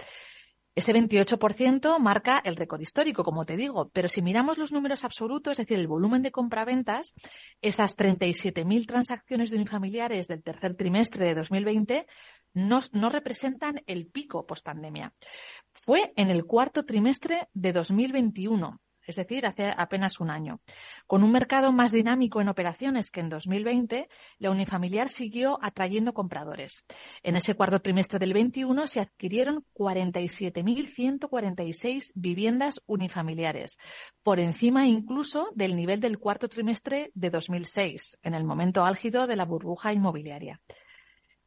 Ese 0.77 0.93
28% 0.93 1.99
marca 1.99 2.43
el 2.45 2.55
récord 2.55 2.83
histórico, 2.83 3.25
como 3.25 3.47
te 3.47 3.57
digo, 3.57 3.89
pero 3.95 4.09
si 4.09 4.21
miramos 4.21 4.59
los 4.59 4.73
números 4.73 5.05
absolutos, 5.05 5.53
es 5.53 5.59
decir, 5.67 5.79
el 5.79 5.89
volumen 5.89 6.21
de 6.21 6.31
compraventas, 6.31 7.15
esas 7.63 7.97
37.000 7.97 8.87
transacciones 8.87 9.49
de 9.49 9.57
unifamiliares 9.57 10.27
del 10.27 10.43
tercer 10.43 10.77
trimestre 10.77 11.25
de 11.25 11.35
2020 11.35 12.07
no, 12.53 12.83
no 12.93 13.09
representan 13.09 13.83
el 13.87 14.07
pico 14.07 14.45
post-pandemia. 14.45 15.15
Fue 15.73 16.13
en 16.15 16.29
el 16.29 16.45
cuarto 16.45 16.85
trimestre 16.85 17.49
de 17.55 17.73
2021 17.73 18.79
es 19.07 19.17
decir, 19.17 19.47
hace 19.47 19.73
apenas 19.77 20.21
un 20.21 20.31
año. 20.31 20.61
Con 21.07 21.23
un 21.23 21.33
mercado 21.33 21.73
más 21.73 21.93
dinámico 21.93 22.41
en 22.41 22.49
operaciones 22.49 23.11
que 23.11 23.21
en 23.21 23.29
2020, 23.29 24.09
la 24.39 24.51
unifamiliar 24.51 25.09
siguió 25.09 25.59
atrayendo 25.63 26.15
compradores. 26.15 26.85
En 27.23 27.37
ese 27.37 27.55
cuarto 27.55 27.81
trimestre 27.81 28.19
del 28.19 28.33
21 28.33 28.87
se 28.87 29.01
adquirieron 29.01 29.67
47.146 29.75 32.13
viviendas 32.15 32.81
unifamiliares, 32.87 33.79
por 34.23 34.41
encima 34.41 34.87
incluso 34.87 35.51
del 35.55 35.77
nivel 35.77 36.01
del 36.01 36.19
cuarto 36.19 36.49
trimestre 36.49 37.11
de 37.15 37.29
2006, 37.31 38.19
en 38.23 38.35
el 38.35 38.45
momento 38.45 38.85
álgido 38.85 39.27
de 39.27 39.37
la 39.37 39.45
burbuja 39.45 39.93
inmobiliaria. 39.93 40.61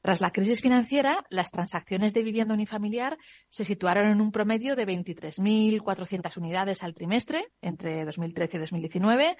Tras 0.01 0.21
la 0.21 0.31
crisis 0.31 0.61
financiera, 0.61 1.25
las 1.29 1.51
transacciones 1.51 2.13
de 2.13 2.23
vivienda 2.23 2.53
unifamiliar 2.53 3.17
se 3.49 3.65
situaron 3.65 4.09
en 4.09 4.21
un 4.21 4.31
promedio 4.31 4.75
de 4.75 4.87
23.400 4.87 6.37
unidades 6.37 6.83
al 6.83 6.93
trimestre 6.93 7.51
entre 7.61 8.05
2013 8.05 8.57
y 8.57 8.59
2019. 8.59 9.37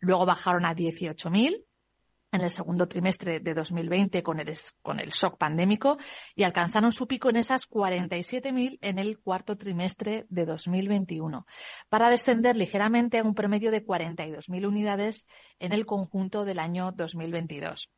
Luego 0.00 0.24
bajaron 0.24 0.64
a 0.64 0.74
18.000 0.74 1.64
en 2.32 2.40
el 2.40 2.50
segundo 2.50 2.88
trimestre 2.88 3.40
de 3.40 3.54
2020 3.54 4.22
con 4.22 4.40
el, 4.40 4.54
con 4.82 5.00
el 5.00 5.10
shock 5.10 5.38
pandémico 5.38 5.98
y 6.34 6.42
alcanzaron 6.42 6.92
su 6.92 7.06
pico 7.06 7.30
en 7.30 7.36
esas 7.36 7.68
47.000 7.68 8.78
en 8.80 8.98
el 8.98 9.18
cuarto 9.18 9.56
trimestre 9.56 10.26
de 10.28 10.44
2021, 10.44 11.46
para 11.88 12.10
descender 12.10 12.56
ligeramente 12.56 13.18
a 13.18 13.22
un 13.22 13.34
promedio 13.34 13.70
de 13.70 13.84
42.000 13.84 14.66
unidades 14.66 15.26
en 15.58 15.72
el 15.72 15.86
conjunto 15.86 16.44
del 16.44 16.58
año 16.58 16.92
2022. 16.92 17.90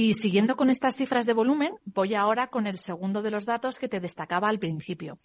Y 0.00 0.14
siguiendo 0.14 0.54
con 0.54 0.70
estas 0.70 0.94
cifras 0.94 1.26
de 1.26 1.32
volumen, 1.32 1.72
voy 1.84 2.14
ahora 2.14 2.50
con 2.50 2.68
el 2.68 2.78
segundo 2.78 3.20
de 3.20 3.32
los 3.32 3.46
datos 3.46 3.80
que 3.80 3.88
te 3.88 3.98
destacaba 3.98 4.48
al 4.48 4.60
principio. 4.60 5.18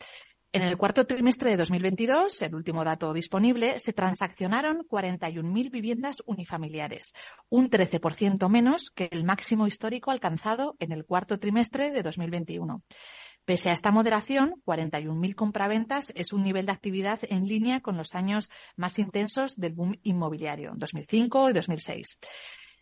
En 0.51 0.63
el 0.63 0.79
cuarto 0.79 1.05
trimestre 1.05 1.51
de 1.51 1.57
2022, 1.57 2.41
el 2.41 2.55
último 2.55 2.83
dato 2.83 3.13
disponible, 3.13 3.77
se 3.77 3.93
transaccionaron 3.93 4.79
41.000 4.89 5.69
viviendas 5.69 6.15
unifamiliares, 6.25 7.13
un 7.49 7.69
13% 7.69 8.49
menos 8.49 8.89
que 8.89 9.09
el 9.11 9.23
máximo 9.23 9.67
histórico 9.67 10.09
alcanzado 10.09 10.75
en 10.79 10.91
el 10.91 11.05
cuarto 11.05 11.37
trimestre 11.37 11.91
de 11.91 12.01
2021. 12.01 12.81
Pese 13.45 13.69
a 13.69 13.73
esta 13.73 13.91
moderación, 13.91 14.55
41.000 14.65 15.35
compraventas 15.35 16.11
es 16.15 16.33
un 16.33 16.41
nivel 16.41 16.65
de 16.65 16.71
actividad 16.71 17.19
en 17.29 17.45
línea 17.45 17.81
con 17.81 17.95
los 17.95 18.15
años 18.15 18.49
más 18.75 18.97
intensos 18.97 19.55
del 19.55 19.73
boom 19.73 19.99
inmobiliario, 20.01 20.71
2005 20.75 21.51
y 21.51 21.53
2006. 21.53 22.17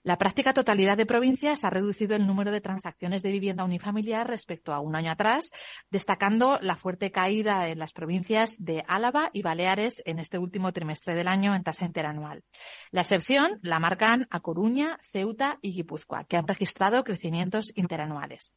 La 0.03 0.17
práctica 0.17 0.53
totalidad 0.53 0.98
de 0.98 1.05
provincias 1.05 1.63
ha 1.63 1.70
reducido 1.70 2.15
el 2.15 2.25
número 2.25 2.51
de 2.51 2.60
transacciones 2.60 3.22
de 3.22 3.31
vivienda 3.31 3.63
unifamiliar 3.63 4.27
respecto 4.27 4.74
a 4.74 4.79
un 4.79 4.96
año 4.96 5.12
atrás, 5.12 5.51
destacando 5.91 6.58
la 6.60 6.75
fuerte 6.75 7.12
caída 7.12 7.67
en 7.67 7.77
las 7.77 7.93
provincias 7.93 8.55
de 8.58 8.84
Álava 8.88 9.29
y 9.31 9.43
Baleares 9.43 10.01
en 10.08 10.17
este 10.17 10.39
último 10.39 10.74
trimestre 10.74 11.13
del 11.13 11.27
año 11.27 11.53
en 11.53 11.62
tasa 11.62 11.86
interanual. 11.86 12.43
La 12.89 13.01
excepción 13.01 13.60
la 13.62 13.77
marcan 13.77 14.25
a 14.31 14.39
Coruña, 14.39 14.98
Ceuta 15.03 15.60
y 15.62 15.74
Guipúzcoa, 15.74 16.24
que 16.24 16.38
han 16.38 16.48
registrado 16.48 17.03
crecimientos 17.03 17.72
interanuales. 17.75 18.55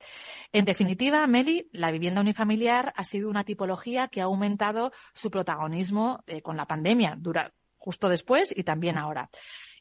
En 0.50 0.64
definitiva, 0.64 1.26
Meli, 1.26 1.68
la 1.72 1.90
vivienda 1.90 2.22
unifamiliar 2.22 2.94
ha 2.96 3.04
sido 3.04 3.28
una 3.28 3.44
tipología 3.44 4.08
que 4.08 4.22
ha 4.22 4.24
aumentado 4.24 4.92
su 5.12 5.30
protagonismo 5.30 6.24
eh, 6.26 6.40
con 6.40 6.56
la 6.56 6.64
pandemia, 6.64 7.16
dura, 7.18 7.52
justo 7.76 8.08
después 8.08 8.50
y 8.56 8.64
también 8.64 8.96
ahora 8.96 9.28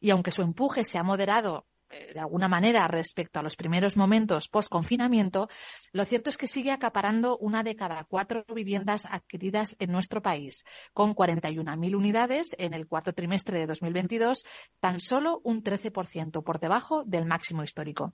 y 0.04 0.12
aunque 0.12 0.32
su 0.32 0.42
empuje 0.42 0.84
se 0.84 0.98
ha 0.98 1.04
moderado 1.04 1.66
eh, 1.90 2.14
de 2.14 2.20
alguna 2.20 2.50
manera 2.50 2.86
respecto 2.90 3.40
a 3.40 3.42
los 3.42 3.56
primeros 3.56 3.96
momentos 3.96 4.50
post-confinamiento, 4.50 5.48
lo 5.94 6.04
cierto 6.04 6.30
es 6.30 6.36
que 6.36 6.48
sigue 6.48 6.72
acaparando 6.72 7.38
una 7.38 7.64
de 7.64 7.78
cada 7.78 8.04
cuatro 8.04 8.44
viviendas 8.54 9.06
adquiridas 9.10 9.78
en 9.80 9.94
nuestro 9.94 10.22
país, 10.22 10.66
con 10.92 11.16
41.000 11.16 11.96
unidades 11.96 12.54
en 12.58 12.74
el 12.74 12.86
cuarto 12.86 13.14
trimestre 13.14 13.58
de 13.60 13.66
2022, 13.66 14.44
tan 14.82 15.00
solo 15.00 15.40
un 15.46 15.64
13% 15.64 16.44
por 16.44 16.60
debajo 16.60 17.06
del 17.06 17.26
máximo 17.26 17.64
histórico. 17.64 18.14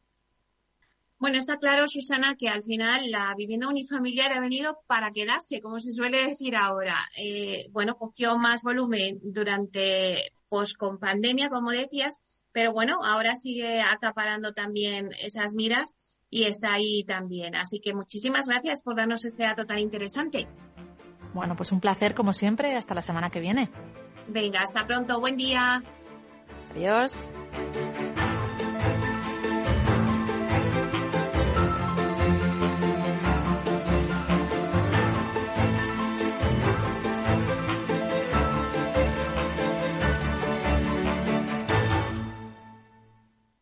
Bueno, 1.19 1.37
está 1.37 1.57
claro, 1.57 1.87
Susana, 1.87 2.35
que 2.35 2.47
al 2.47 2.63
final 2.63 3.11
la 3.11 3.33
vivienda 3.35 3.67
unifamiliar 3.67 4.31
ha 4.31 4.39
venido 4.39 4.79
para 4.87 5.11
quedarse, 5.11 5.59
como 5.59 5.79
se 5.79 5.91
suele 5.91 6.25
decir 6.25 6.55
ahora. 6.55 6.95
Eh, 7.17 7.67
bueno, 7.71 7.95
cogió 7.95 8.37
más 8.37 8.63
volumen 8.63 9.19
durante 9.21 10.31
pues 10.47 10.73
con 10.73 10.97
pandemia, 10.97 11.49
como 11.49 11.71
decías, 11.71 12.19
pero 12.53 12.71
bueno, 12.71 12.99
ahora 13.03 13.35
sigue 13.35 13.81
acaparando 13.81 14.53
también 14.53 15.09
esas 15.21 15.53
miras 15.53 15.93
y 16.29 16.45
está 16.45 16.73
ahí 16.73 17.03
también. 17.03 17.53
Así 17.55 17.81
que 17.81 17.93
muchísimas 17.93 18.47
gracias 18.47 18.81
por 18.81 18.95
darnos 18.95 19.25
este 19.25 19.43
dato 19.43 19.65
tan 19.65 19.79
interesante. 19.79 20.47
Bueno, 21.33 21.55
pues 21.55 21.71
un 21.71 21.81
placer 21.81 22.15
como 22.15 22.33
siempre. 22.33 22.75
Hasta 22.75 22.95
la 22.95 23.01
semana 23.01 23.29
que 23.29 23.39
viene. 23.39 23.69
Venga, 24.27 24.61
hasta 24.61 24.85
pronto. 24.85 25.19
Buen 25.19 25.37
día. 25.37 25.83
Adiós. 26.71 27.29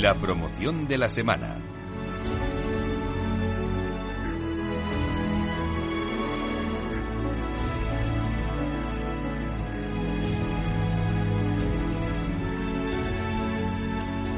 La 0.00 0.14
promoción 0.14 0.86
de 0.86 0.96
la 0.96 1.08
semana. 1.08 1.56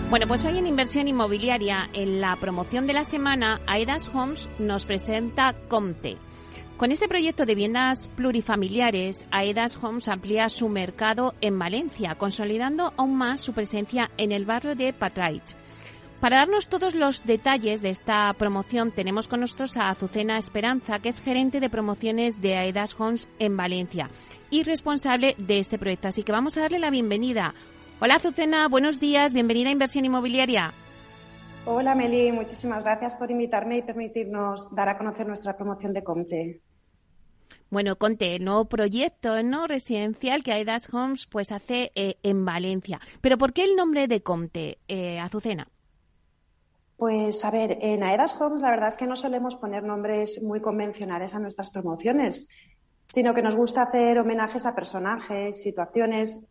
Bueno, 0.08 0.26
pues 0.26 0.46
hoy 0.46 0.56
en 0.56 0.66
Inversión 0.66 1.08
Inmobiliaria, 1.08 1.90
en 1.92 2.22
la 2.22 2.36
promoción 2.36 2.86
de 2.86 2.94
la 2.94 3.04
semana, 3.04 3.60
Aedas 3.66 4.08
Homes 4.14 4.48
nos 4.58 4.86
presenta 4.86 5.52
Comte 5.68 6.16
con 6.80 6.92
este 6.92 7.08
proyecto 7.08 7.44
de 7.44 7.54
viviendas 7.54 8.08
plurifamiliares, 8.16 9.26
Aedas 9.30 9.76
Homes 9.84 10.08
amplía 10.08 10.48
su 10.48 10.70
mercado 10.70 11.34
en 11.42 11.58
Valencia, 11.58 12.14
consolidando 12.14 12.94
aún 12.96 13.16
más 13.16 13.42
su 13.42 13.52
presencia 13.52 14.10
en 14.16 14.32
el 14.32 14.46
barrio 14.46 14.74
de 14.74 14.94
Patraich. 14.94 15.54
Para 16.20 16.38
darnos 16.38 16.68
todos 16.68 16.94
los 16.94 17.22
detalles 17.26 17.82
de 17.82 17.90
esta 17.90 18.32
promoción 18.32 18.92
tenemos 18.92 19.28
con 19.28 19.40
nosotros 19.40 19.76
a 19.76 19.90
Azucena 19.90 20.38
Esperanza, 20.38 21.00
que 21.00 21.10
es 21.10 21.20
gerente 21.20 21.60
de 21.60 21.68
promociones 21.68 22.40
de 22.40 22.56
Aedas 22.56 22.98
Homes 22.98 23.28
en 23.38 23.58
Valencia 23.58 24.08
y 24.48 24.62
responsable 24.62 25.34
de 25.36 25.58
este 25.58 25.78
proyecto. 25.78 26.08
Así 26.08 26.22
que 26.22 26.32
vamos 26.32 26.56
a 26.56 26.62
darle 26.62 26.78
la 26.78 26.88
bienvenida. 26.88 27.52
Hola 28.00 28.14
Azucena, 28.14 28.68
buenos 28.68 29.00
días, 29.00 29.34
bienvenida 29.34 29.68
a 29.68 29.72
Inversión 29.72 30.06
Inmobiliaria. 30.06 30.72
Hola 31.66 31.94
Meli, 31.94 32.32
muchísimas 32.32 32.84
gracias 32.84 33.14
por 33.16 33.30
invitarme 33.30 33.76
y 33.76 33.82
permitirnos 33.82 34.74
dar 34.74 34.88
a 34.88 34.96
conocer 34.96 35.26
nuestra 35.26 35.58
promoción 35.58 35.92
de 35.92 36.02
Comte. 36.02 36.62
Bueno, 37.70 37.96
Conte, 37.96 38.36
nuevo 38.40 38.64
proyecto 38.64 39.40
no 39.44 39.68
residencial 39.68 40.42
que 40.42 40.52
Aidas 40.52 40.92
Homes 40.92 41.26
pues 41.26 41.52
hace 41.52 41.92
eh, 41.94 42.16
en 42.24 42.44
Valencia. 42.44 43.00
Pero 43.20 43.38
¿por 43.38 43.52
qué 43.52 43.62
el 43.62 43.76
nombre 43.76 44.08
de 44.08 44.24
Comte, 44.24 44.78
eh, 44.88 45.20
Azucena? 45.20 45.68
Pues 46.96 47.44
a 47.44 47.50
ver, 47.52 47.78
en 47.80 48.02
Aedas 48.02 48.38
Homes 48.40 48.60
la 48.60 48.70
verdad 48.70 48.88
es 48.88 48.96
que 48.96 49.06
no 49.06 49.14
solemos 49.14 49.54
poner 49.54 49.84
nombres 49.84 50.42
muy 50.42 50.60
convencionales 50.60 51.32
a 51.32 51.38
nuestras 51.38 51.70
promociones, 51.70 52.48
sino 53.08 53.34
que 53.34 53.40
nos 53.40 53.54
gusta 53.54 53.82
hacer 53.82 54.18
homenajes 54.18 54.66
a 54.66 54.74
personajes, 54.74 55.62
situaciones 55.62 56.44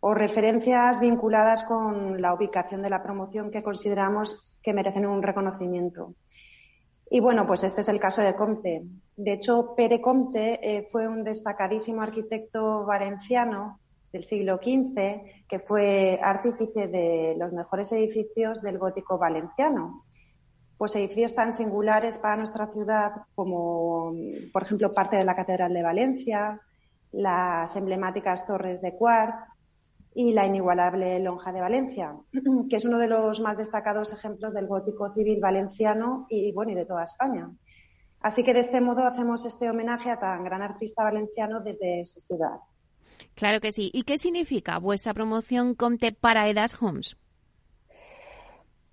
o 0.00 0.14
referencias 0.14 0.98
vinculadas 0.98 1.62
con 1.64 2.20
la 2.20 2.34
ubicación 2.34 2.82
de 2.82 2.90
la 2.90 3.02
promoción 3.02 3.50
que 3.50 3.62
consideramos 3.62 4.50
que 4.62 4.72
merecen 4.72 5.06
un 5.06 5.22
reconocimiento. 5.22 6.14
Y 7.10 7.20
bueno, 7.20 7.46
pues 7.46 7.64
este 7.64 7.82
es 7.82 7.88
el 7.88 8.00
caso 8.00 8.22
de 8.22 8.34
Comte. 8.34 8.82
De 9.16 9.32
hecho, 9.32 9.74
Pere 9.76 10.00
Comte 10.00 10.58
eh, 10.62 10.88
fue 10.90 11.06
un 11.06 11.22
destacadísimo 11.22 12.02
arquitecto 12.02 12.84
valenciano 12.84 13.78
del 14.12 14.24
siglo 14.24 14.56
XV 14.56 15.46
que 15.48 15.58
fue 15.58 16.18
artífice 16.22 16.88
de 16.88 17.34
los 17.36 17.52
mejores 17.52 17.90
edificios 17.92 18.62
del 18.62 18.78
gótico 18.78 19.18
valenciano. 19.18 20.04
Pues 20.78 20.96
edificios 20.96 21.34
tan 21.34 21.52
singulares 21.52 22.18
para 22.18 22.36
nuestra 22.36 22.68
ciudad 22.68 23.12
como, 23.34 24.12
por 24.52 24.62
ejemplo, 24.62 24.94
parte 24.94 25.16
de 25.16 25.24
la 25.24 25.36
Catedral 25.36 25.72
de 25.72 25.82
Valencia, 25.82 26.60
las 27.12 27.76
emblemáticas 27.76 28.46
torres 28.46 28.82
de 28.82 28.96
Cuart, 28.96 29.34
y 30.14 30.32
la 30.32 30.46
inigualable 30.46 31.18
Lonja 31.18 31.52
de 31.52 31.60
Valencia, 31.60 32.16
que 32.70 32.76
es 32.76 32.84
uno 32.84 32.98
de 32.98 33.08
los 33.08 33.40
más 33.40 33.56
destacados 33.56 34.12
ejemplos 34.12 34.54
del 34.54 34.68
gótico 34.68 35.10
civil 35.12 35.40
valenciano 35.40 36.26
y, 36.30 36.52
bueno, 36.52 36.72
y 36.72 36.76
de 36.76 36.86
toda 36.86 37.02
España. 37.02 37.50
Así 38.20 38.42
que 38.42 38.54
de 38.54 38.60
este 38.60 38.80
modo 38.80 39.04
hacemos 39.04 39.44
este 39.44 39.68
homenaje 39.68 40.10
a 40.10 40.18
tan 40.18 40.44
gran 40.44 40.62
artista 40.62 41.04
valenciano 41.04 41.60
desde 41.60 42.04
su 42.04 42.20
ciudad. 42.20 42.60
Claro 43.34 43.60
que 43.60 43.72
sí. 43.72 43.90
¿Y 43.92 44.04
qué 44.04 44.16
significa 44.16 44.78
vuestra 44.78 45.12
promoción 45.12 45.74
Comte 45.74 46.12
para 46.12 46.48
Edas 46.48 46.80
Homes? 46.80 47.16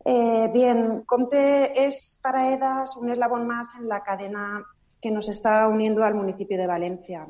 Eh, 0.03 0.49
bien, 0.51 1.03
Comte 1.05 1.85
es 1.85 2.19
para 2.21 2.53
Edas 2.53 2.97
un 2.97 3.11
eslabón 3.11 3.45
más 3.47 3.69
en 3.79 3.87
la 3.87 4.01
cadena 4.01 4.61
que 4.99 5.11
nos 5.11 5.29
está 5.29 5.67
uniendo 5.67 6.03
al 6.03 6.15
municipio 6.15 6.57
de 6.57 6.67
Valencia. 6.67 7.27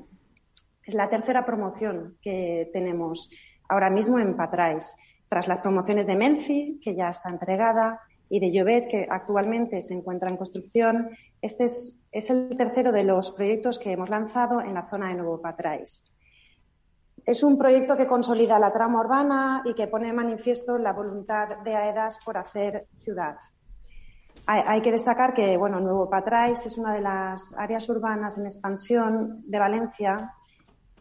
Es 0.84 0.96
la 0.96 1.10
tercera 1.10 1.46
promoción 1.46 2.18
que 2.22 2.70
tenemos 2.74 3.30
ahora 3.72 3.90
mismo 3.90 4.20
en 4.20 4.36
Patrais, 4.36 4.96
tras 5.30 5.48
las 5.48 5.60
promociones 5.60 6.06
de 6.06 6.18
Menfi, 6.18 6.80
que 6.84 6.94
ya 6.94 7.10
está 7.10 7.30
entregada, 7.30 8.02
y 8.28 8.40
de 8.40 8.52
Llobet, 8.52 8.90
que 8.90 9.08
actualmente 9.10 9.82
se 9.82 9.94
encuentra 9.94 10.30
en 10.30 10.38
construcción. 10.38 11.10
Este 11.42 11.64
es, 11.66 12.30
el 12.30 12.56
tercero 12.58 12.92
de 12.92 13.06
los 13.06 13.32
proyectos 13.32 13.80
que 13.80 13.92
hemos 13.92 14.10
lanzado 14.10 14.62
en 14.62 14.74
la 14.74 14.88
zona 14.90 15.08
de 15.08 15.16
Nuevo 15.16 15.42
Patrais. 15.42 16.06
Es 17.26 17.44
un 17.44 17.58
proyecto 17.58 17.96
que 17.96 18.08
consolida 18.08 18.60
la 18.60 18.74
trama 18.74 19.00
urbana 19.00 19.62
y 19.66 19.74
que 19.74 19.88
pone 19.88 20.08
de 20.08 20.14
manifiesto 20.14 20.78
la 20.78 20.92
voluntad 20.92 21.62
de 21.64 21.76
AEDAS 21.76 22.20
por 22.26 22.38
hacer 22.38 22.88
ciudad. 23.04 23.36
Hay, 24.46 24.82
que 24.82 24.92
destacar 24.92 25.34
que 25.34 25.56
bueno, 25.58 25.80
Nuevo 25.80 26.10
Patrais 26.10 26.66
es 26.66 26.78
una 26.78 26.94
de 26.94 27.02
las 27.02 27.56
áreas 27.58 27.88
urbanas 27.90 28.38
en 28.38 28.46
expansión 28.46 29.44
de 29.46 29.60
Valencia. 29.60 30.34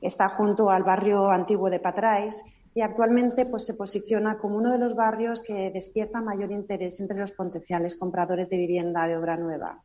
Está 0.01 0.29
junto 0.31 0.71
al 0.71 0.85
barrio 0.85 1.31
antiguo 1.31 1.71
de 1.71 1.81
Patrais 1.81 2.43
y 2.75 2.83
actualmente 2.83 3.47
pues, 3.47 3.67
se 3.67 3.75
posiciona 3.75 4.39
como 4.39 4.57
uno 4.57 4.73
de 4.73 4.79
los 4.79 4.95
barrios 4.95 5.43
que 5.43 5.71
despierta 5.71 6.21
mayor 6.21 6.53
interés 6.53 7.01
entre 7.01 7.19
los 7.19 7.33
potenciales 7.33 7.97
compradores 7.97 8.49
de 8.49 8.57
vivienda 8.57 9.07
de 9.09 9.17
obra 9.17 9.37
nueva. 9.37 9.83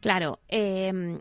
Claro. 0.00 0.38
Eh, 0.48 1.20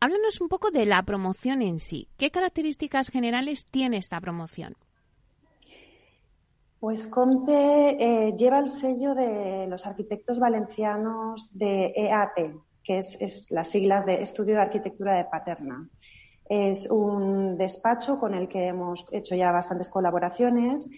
háblanos 0.00 0.40
un 0.40 0.48
poco 0.48 0.70
de 0.70 0.86
la 0.86 1.02
promoción 1.02 1.62
en 1.62 1.78
sí. 1.78 2.08
¿Qué 2.16 2.30
características 2.30 3.08
generales 3.08 3.66
tiene 3.66 3.98
esta 3.98 4.20
promoción? 4.20 4.76
Pues 6.82 7.06
Comte 7.06 7.52
eh, 7.52 8.34
lleva 8.36 8.58
el 8.58 8.68
sello 8.68 9.14
de 9.14 9.68
los 9.68 9.86
arquitectos 9.86 10.40
valencianos 10.40 11.48
de 11.52 11.92
EAP, 11.94 12.56
que 12.82 12.98
es, 12.98 13.46
las 13.52 13.68
siglas 13.68 14.04
de 14.04 14.20
Estudio 14.20 14.54
de 14.56 14.62
Arquitectura 14.62 15.16
de 15.16 15.24
Paterna. 15.24 15.88
Es 16.48 16.90
un 16.90 17.56
despacho 17.56 18.18
con 18.18 18.34
el 18.34 18.48
que 18.48 18.68
hemos 18.68 19.06
hecho 19.12 19.34
ya 19.34 19.52
bastantes 19.52 19.88
colaboraciones 19.88 20.90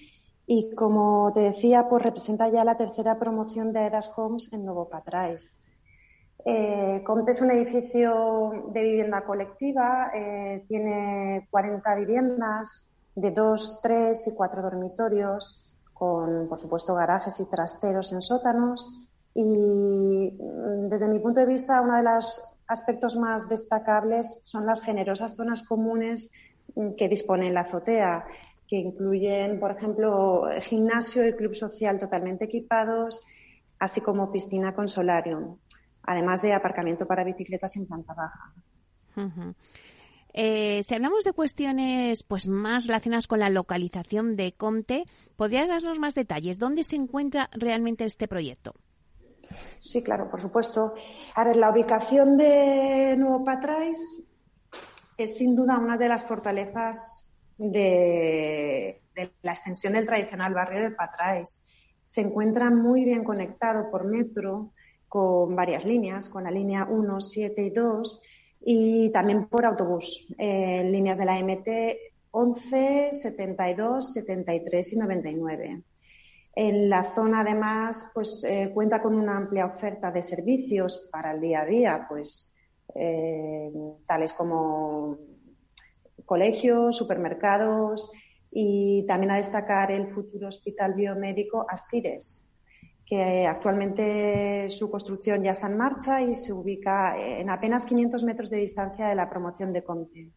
y, 0.46 0.74
como 0.74 1.32
te 1.32 1.40
decía, 1.40 1.88
pues 1.88 2.02
representa 2.02 2.48
ya 2.48 2.64
la 2.64 2.76
tercera 2.76 3.18
promoción 3.18 3.72
de 3.72 3.80
Aedas 3.80 4.12
Homes 4.16 4.52
en 4.52 4.64
Nuevo 4.64 4.88
Patrais. 4.88 5.56
Eh, 6.44 7.02
Comte 7.06 7.30
es 7.30 7.40
un 7.40 7.50
edificio 7.50 8.68
de 8.68 8.82
vivienda 8.82 9.24
colectiva, 9.24 10.10
eh, 10.14 10.64
tiene 10.68 11.48
40 11.50 11.94
viviendas 11.94 12.88
de 13.14 13.30
dos, 13.30 13.80
tres 13.82 14.26
y 14.26 14.34
cuatro 14.34 14.60
dormitorios, 14.60 15.64
con, 15.94 16.48
por 16.48 16.58
supuesto, 16.58 16.94
garajes 16.94 17.40
y 17.40 17.48
trasteros 17.48 18.12
en 18.12 18.20
sótanos. 18.20 18.90
Y 19.34 20.32
mm, 20.38 20.88
desde 20.88 21.08
mi 21.08 21.18
punto 21.18 21.40
de 21.40 21.46
vista, 21.46 21.80
uno 21.80 21.96
de 21.96 22.02
los 22.02 22.42
aspectos 22.66 23.16
más 23.16 23.48
destacables 23.48 24.40
son 24.42 24.66
las 24.66 24.82
generosas 24.82 25.36
zonas 25.36 25.62
comunes 25.62 26.30
mm, 26.74 26.92
que 26.96 27.08
dispone 27.08 27.52
la 27.52 27.62
azotea, 27.62 28.26
que 28.66 28.76
incluyen, 28.76 29.60
por 29.60 29.72
ejemplo, 29.72 30.44
gimnasio 30.60 31.26
y 31.28 31.34
club 31.34 31.54
social 31.54 31.98
totalmente 31.98 32.46
equipados, 32.46 33.20
así 33.78 34.00
como 34.00 34.32
piscina 34.32 34.74
con 34.74 34.88
solarium 34.88 35.58
además 36.06 36.42
de 36.42 36.52
aparcamiento 36.52 37.06
para 37.06 37.24
bicicletas 37.24 37.76
en 37.76 37.86
planta 37.86 38.14
baja. 38.14 38.52
Eh, 40.32 40.82
si 40.82 40.94
hablamos 40.94 41.24
de 41.24 41.32
cuestiones 41.32 42.24
pues 42.24 42.48
más 42.48 42.86
relacionadas 42.86 43.26
con 43.26 43.38
la 43.38 43.50
localización 43.50 44.36
de 44.36 44.52
Comte, 44.52 45.04
¿podrías 45.36 45.68
darnos 45.68 45.98
más 45.98 46.14
detalles? 46.14 46.58
¿Dónde 46.58 46.82
se 46.84 46.96
encuentra 46.96 47.48
realmente 47.52 48.04
este 48.04 48.26
proyecto? 48.26 48.74
Sí, 49.80 50.02
claro, 50.02 50.30
por 50.30 50.40
supuesto. 50.40 50.94
A 51.34 51.44
ver, 51.44 51.56
la 51.56 51.70
ubicación 51.70 52.36
de 52.36 53.16
Nuevo 53.16 53.44
Patrais 53.44 54.22
es 55.16 55.36
sin 55.36 55.54
duda 55.54 55.78
una 55.78 55.96
de 55.96 56.08
las 56.08 56.24
fortalezas 56.24 57.32
de, 57.56 59.02
de 59.14 59.30
la 59.42 59.52
extensión 59.52 59.92
del 59.92 60.06
tradicional 60.06 60.54
barrio 60.54 60.82
de 60.82 60.90
Patrais. 60.90 61.64
Se 62.02 62.20
encuentra 62.20 62.70
muy 62.70 63.04
bien 63.04 63.24
conectado 63.24 63.90
por 63.90 64.04
metro 64.04 64.72
con 65.08 65.54
varias 65.54 65.84
líneas, 65.84 66.28
con 66.28 66.44
la 66.44 66.50
línea 66.50 66.86
1, 66.90 67.20
7 67.20 67.62
y 67.62 67.70
2 67.70 68.22
y 68.66 69.12
también 69.12 69.46
por 69.46 69.64
autobús, 69.66 70.26
en 70.38 70.90
líneas 70.90 71.18
de 71.18 71.24
la 71.24 71.38
MT 71.38 71.68
11, 72.30 73.10
72, 73.12 74.12
73 74.12 74.92
y 74.92 74.96
99. 74.96 75.82
En 76.56 76.88
la 76.88 77.02
zona, 77.02 77.40
además, 77.40 78.10
pues 78.14 78.44
eh, 78.44 78.70
cuenta 78.72 79.02
con 79.02 79.16
una 79.16 79.36
amplia 79.36 79.66
oferta 79.66 80.12
de 80.12 80.22
servicios 80.22 81.08
para 81.10 81.32
el 81.32 81.40
día 81.40 81.62
a 81.62 81.66
día, 81.66 82.06
pues 82.08 82.54
eh, 82.94 83.72
tales 84.06 84.32
como 84.34 85.18
colegios, 86.24 86.96
supermercados 86.96 88.10
y 88.52 89.04
también 89.06 89.32
a 89.32 89.36
destacar 89.36 89.90
el 89.90 90.14
futuro 90.14 90.46
hospital 90.48 90.94
biomédico 90.94 91.66
Astires, 91.68 92.48
que 93.04 93.46
actualmente 93.46 94.68
su 94.68 94.88
construcción 94.90 95.42
ya 95.42 95.50
está 95.50 95.66
en 95.66 95.76
marcha 95.76 96.22
y 96.22 96.36
se 96.36 96.52
ubica 96.52 97.16
en 97.18 97.50
apenas 97.50 97.84
500 97.84 98.22
metros 98.22 98.48
de 98.48 98.58
distancia 98.58 99.08
de 99.08 99.16
la 99.16 99.28
promoción 99.28 99.72
de 99.72 99.82
Comte. 99.82 100.30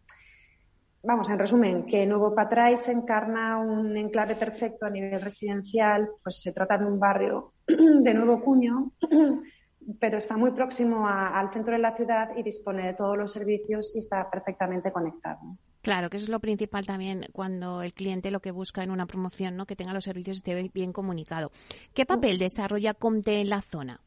Vamos, 1.08 1.30
en 1.30 1.39
resumen, 1.39 1.86
que 1.86 2.06
Nuevo 2.06 2.36
Patrais 2.36 2.89
encarna 2.89 3.60
un 3.60 3.96
enclave 3.96 4.36
perfecto 4.36 4.86
a 4.86 4.89
nivel 4.89 5.22
residencial, 5.22 6.10
pues 6.22 6.41
se 6.41 6.52
trata 6.52 6.78
de 6.78 6.84
un 6.84 7.00
barrio 7.00 7.54
de 7.65 8.13
nuevo 8.13 8.41
cuño, 8.43 8.91
pero 10.02 10.17
está 10.17 10.36
muy 10.36 10.52
próximo 10.52 11.08
al 11.08 11.50
centro 11.54 11.76
de 11.76 11.80
la 11.80 11.96
ciudad 11.96 12.32
y 12.36 12.43
dispone 12.43 12.88
de 12.88 12.93
todos 12.93 13.17
los 13.17 13.32
servicios 13.32 13.96
y 13.96 14.00
está 14.00 14.30
perfectamente 14.30 14.91
conectado. 14.91 15.39
Claro, 15.82 16.10
que 16.10 16.17
eso 16.17 16.26
es 16.26 16.30
lo 16.30 16.41
principal 16.41 16.86
también 16.86 17.28
cuando 17.32 17.84
el 17.84 17.93
cliente 17.93 18.30
lo 18.30 18.41
que 18.41 18.52
busca 18.52 18.84
en 18.84 18.91
una 18.91 19.06
promoción, 19.06 19.56
¿no? 19.56 19.65
Que 19.65 19.78
tenga 19.78 19.93
los 19.93 20.04
servicios 20.04 20.36
y 20.36 20.39
esté 20.39 20.70
bien 20.74 20.91
comunicado. 20.91 21.52
¿Qué 21.93 22.06
papel 22.06 22.38
desarrolla 22.38 22.93
Comte 22.93 23.39
en 23.39 23.48
la 23.48 23.62
zona? 23.62 24.02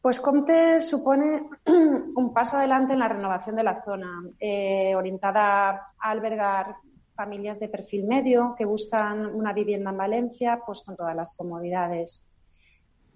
Pues 0.00 0.18
Comte 0.20 0.80
supone 0.80 1.42
un 1.66 2.32
paso 2.32 2.56
adelante 2.56 2.94
en 2.94 3.00
la 3.00 3.08
renovación 3.08 3.56
de 3.56 3.64
la 3.64 3.82
zona, 3.84 4.22
eh, 4.38 4.94
orientada 4.94 5.68
a 5.70 6.10
albergar 6.10 6.76
familias 7.14 7.60
de 7.60 7.68
perfil 7.68 8.06
medio 8.06 8.54
que 8.56 8.64
buscan 8.64 9.26
una 9.26 9.52
vivienda 9.52 9.90
en 9.90 9.98
Valencia, 9.98 10.62
pues 10.64 10.80
con 10.80 10.96
todas 10.96 11.14
las 11.14 11.34
comodidades. 11.34 12.32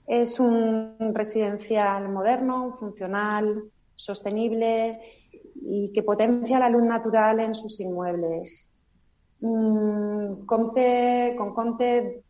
Es 0.06 0.38
un 0.38 1.14
residencial 1.14 2.10
moderno, 2.10 2.76
funcional, 2.78 3.64
sostenible 3.94 5.00
y 5.54 5.90
que 5.90 6.02
potencia 6.02 6.58
la 6.58 6.68
luz 6.68 6.82
natural 6.82 7.40
en 7.40 7.54
sus 7.54 7.80
inmuebles. 7.80 8.76
Mm, 9.40 10.44
con 10.44 11.54
Comte 11.54 12.24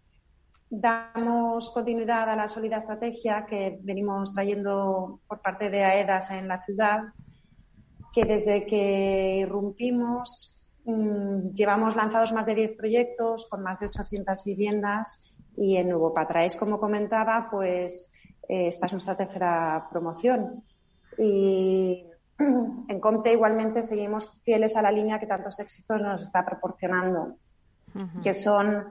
damos 0.80 1.70
continuidad 1.70 2.28
a 2.28 2.37
la 2.37 2.48
sólida 2.48 2.78
estrategia 2.78 3.46
que 3.46 3.78
venimos 3.82 4.32
trayendo 4.32 5.20
por 5.26 5.40
parte 5.40 5.70
de 5.70 5.84
AEDAS 5.84 6.30
en 6.32 6.48
la 6.48 6.64
ciudad, 6.64 7.02
que 8.12 8.24
desde 8.24 8.66
que 8.66 9.38
irrumpimos 9.42 10.58
mm, 10.84 11.50
llevamos 11.54 11.96
lanzados 11.96 12.32
más 12.32 12.46
de 12.46 12.54
10 12.54 12.76
proyectos 12.76 13.46
con 13.48 13.62
más 13.62 13.78
de 13.78 13.87
800 13.87 14.44
viviendas 14.44 15.32
y 15.56 15.76
en 15.76 15.88
Nuevo 15.88 16.12
Patraes, 16.12 16.56
como 16.56 16.80
comentaba, 16.80 17.48
pues 17.50 18.12
eh, 18.48 18.68
esta 18.68 18.87
es 18.87 18.92
nuestra 18.92 19.16
tercera 19.16 19.87
promoción. 19.90 20.64
Y 21.16 22.04
en 22.38 23.00
Comte 23.00 23.32
igualmente 23.32 23.82
seguimos 23.82 24.28
fieles 24.42 24.76
a 24.76 24.82
la 24.82 24.90
línea 24.90 25.20
que 25.20 25.26
tantos 25.26 25.60
éxitos 25.60 26.00
nos 26.00 26.22
está 26.22 26.44
proporcionando, 26.44 27.37
que 28.24 28.34
son 28.34 28.88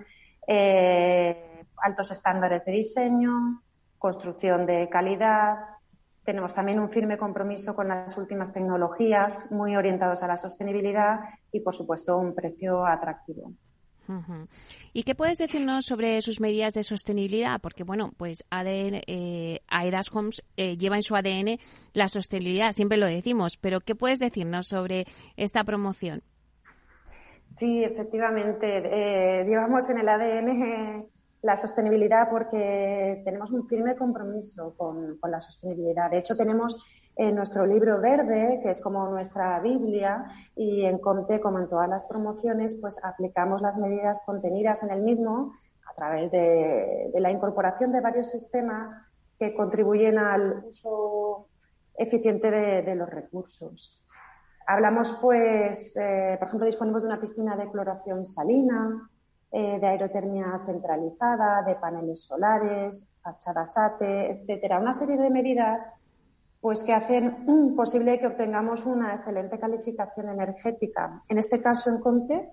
eh, 0.47 1.52
altos 1.83 2.11
estándares 2.11 2.65
de 2.65 2.71
diseño, 2.71 3.61
construcción 3.99 4.65
de 4.65 4.89
calidad. 4.89 5.55
Tenemos 6.23 6.53
también 6.53 6.79
un 6.79 6.89
firme 6.89 7.17
compromiso 7.17 7.75
con 7.75 7.89
las 7.89 8.17
últimas 8.17 8.53
tecnologías, 8.53 9.51
muy 9.51 9.75
orientados 9.75 10.23
a 10.23 10.27
la 10.27 10.37
sostenibilidad 10.37 11.19
y, 11.51 11.59
por 11.59 11.75
supuesto, 11.75 12.17
un 12.17 12.33
precio 12.33 12.85
atractivo. 12.85 13.51
¿Y 14.91 15.03
qué 15.03 15.15
puedes 15.15 15.37
decirnos 15.37 15.85
sobre 15.85 16.21
sus 16.21 16.39
medidas 16.41 16.73
de 16.73 16.83
sostenibilidad? 16.83 17.61
Porque, 17.61 17.83
bueno, 17.83 18.11
pues 18.17 18.43
ADN, 18.49 19.01
eh, 19.07 19.61
Aedas 19.67 20.13
Homes 20.13 20.43
eh, 20.57 20.77
lleva 20.77 20.97
en 20.97 21.03
su 21.03 21.15
ADN 21.15 21.57
la 21.93 22.07
sostenibilidad, 22.07 22.73
siempre 22.73 22.97
lo 22.97 23.07
decimos, 23.07 23.57
pero 23.57 23.79
¿qué 23.79 23.95
puedes 23.95 24.19
decirnos 24.19 24.67
sobre 24.67 25.05
esta 25.37 25.63
promoción? 25.63 26.21
Sí, 27.43 27.83
efectivamente. 27.83 28.77
Eh, 28.77 29.45
llevamos 29.45 29.89
en 29.89 29.99
el 29.99 30.09
ADN 30.09 31.07
la 31.43 31.55
sostenibilidad 31.55 32.29
porque 32.29 33.21
tenemos 33.23 33.51
un 33.51 33.67
firme 33.67 33.95
compromiso 33.95 34.73
con, 34.75 35.17
con 35.17 35.29
la 35.29 35.39
sostenibilidad. 35.39 36.09
De 36.09 36.17
hecho, 36.17 36.35
tenemos 36.35 36.83
en 37.15 37.35
nuestro 37.35 37.65
libro 37.65 37.99
verde, 37.99 38.59
que 38.63 38.69
es 38.69 38.81
como 38.81 39.07
nuestra 39.07 39.59
Biblia, 39.59 40.25
y 40.55 40.85
en 40.85 40.97
Comte, 40.97 41.39
como 41.39 41.59
en 41.59 41.67
todas 41.67 41.87
las 41.87 42.05
promociones, 42.05 42.77
pues 42.81 43.03
aplicamos 43.03 43.61
las 43.61 43.77
medidas 43.77 44.21
contenidas 44.25 44.83
en 44.83 44.91
el 44.91 45.01
mismo 45.01 45.53
a 45.85 45.93
través 45.93 46.31
de, 46.31 47.11
la 47.19 47.29
incorporación 47.29 47.91
de 47.91 48.01
varios 48.01 48.31
sistemas 48.31 48.97
que 49.37 49.53
contribuyen 49.53 50.17
al 50.17 50.63
uso 50.65 51.49
eficiente 51.95 52.49
de, 52.49 52.95
los 52.95 53.09
recursos. 53.09 54.01
Hablamos, 54.65 55.11
pues, 55.21 55.95
eh, 55.97 56.37
por 56.39 56.47
ejemplo, 56.47 56.65
disponemos 56.65 57.03
de 57.03 57.09
una 57.09 57.19
piscina 57.19 57.55
de 57.57 57.69
cloración 57.69 58.25
salina, 58.25 59.09
eh, 59.55 59.79
de 59.79 59.85
aerotermia 59.87 60.59
centralizada, 60.65 61.61
de 61.61 61.75
paneles 61.75 62.23
solares, 62.23 63.07
fachadas 63.21 63.77
ATE, 63.77 64.31
etcétera. 64.31 64.79
Una 64.79 64.93
serie 64.93 65.15
de 65.15 65.29
medidas 65.29 65.93
pues 66.59 66.81
que 66.81 66.91
hacen 66.91 67.45
posible 67.75 68.17
que 68.17 68.25
obtengamos 68.25 68.83
una 68.87 69.11
excelente 69.11 69.59
calificación 69.59 70.29
energética. 70.29 71.21
En 71.29 71.37
este 71.37 71.61
caso, 71.61 71.91
en 71.91 71.99
Conte, 71.99 72.49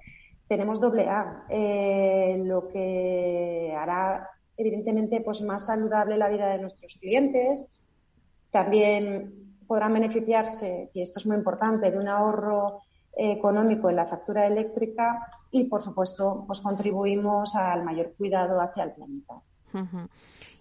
tenemos 0.46 0.78
doble 0.78 1.08
A, 1.08 1.46
eh, 1.48 2.42
lo 2.44 2.68
que 2.68 3.74
hará 3.74 4.28
evidentemente 4.58 5.22
pues 5.22 5.40
más 5.40 5.64
saludable 5.64 6.18
la 6.18 6.28
vida 6.28 6.48
de 6.48 6.58
nuestros 6.58 6.98
clientes. 7.00 7.72
También 8.50 9.56
podrán 9.66 9.94
beneficiarse, 9.94 10.90
y 10.92 11.00
esto 11.00 11.18
es 11.18 11.26
muy 11.26 11.36
importante, 11.36 11.90
de 11.90 11.96
un 11.96 12.08
ahorro 12.08 12.82
económico 13.16 13.90
en 13.90 13.96
la 13.96 14.06
factura 14.06 14.46
eléctrica 14.46 15.26
y, 15.50 15.64
por 15.64 15.82
supuesto, 15.82 16.44
pues 16.46 16.60
contribuimos 16.60 17.54
al 17.56 17.84
mayor 17.84 18.14
cuidado 18.16 18.60
hacia 18.60 18.84
el 18.84 18.92
planeta. 18.92 19.34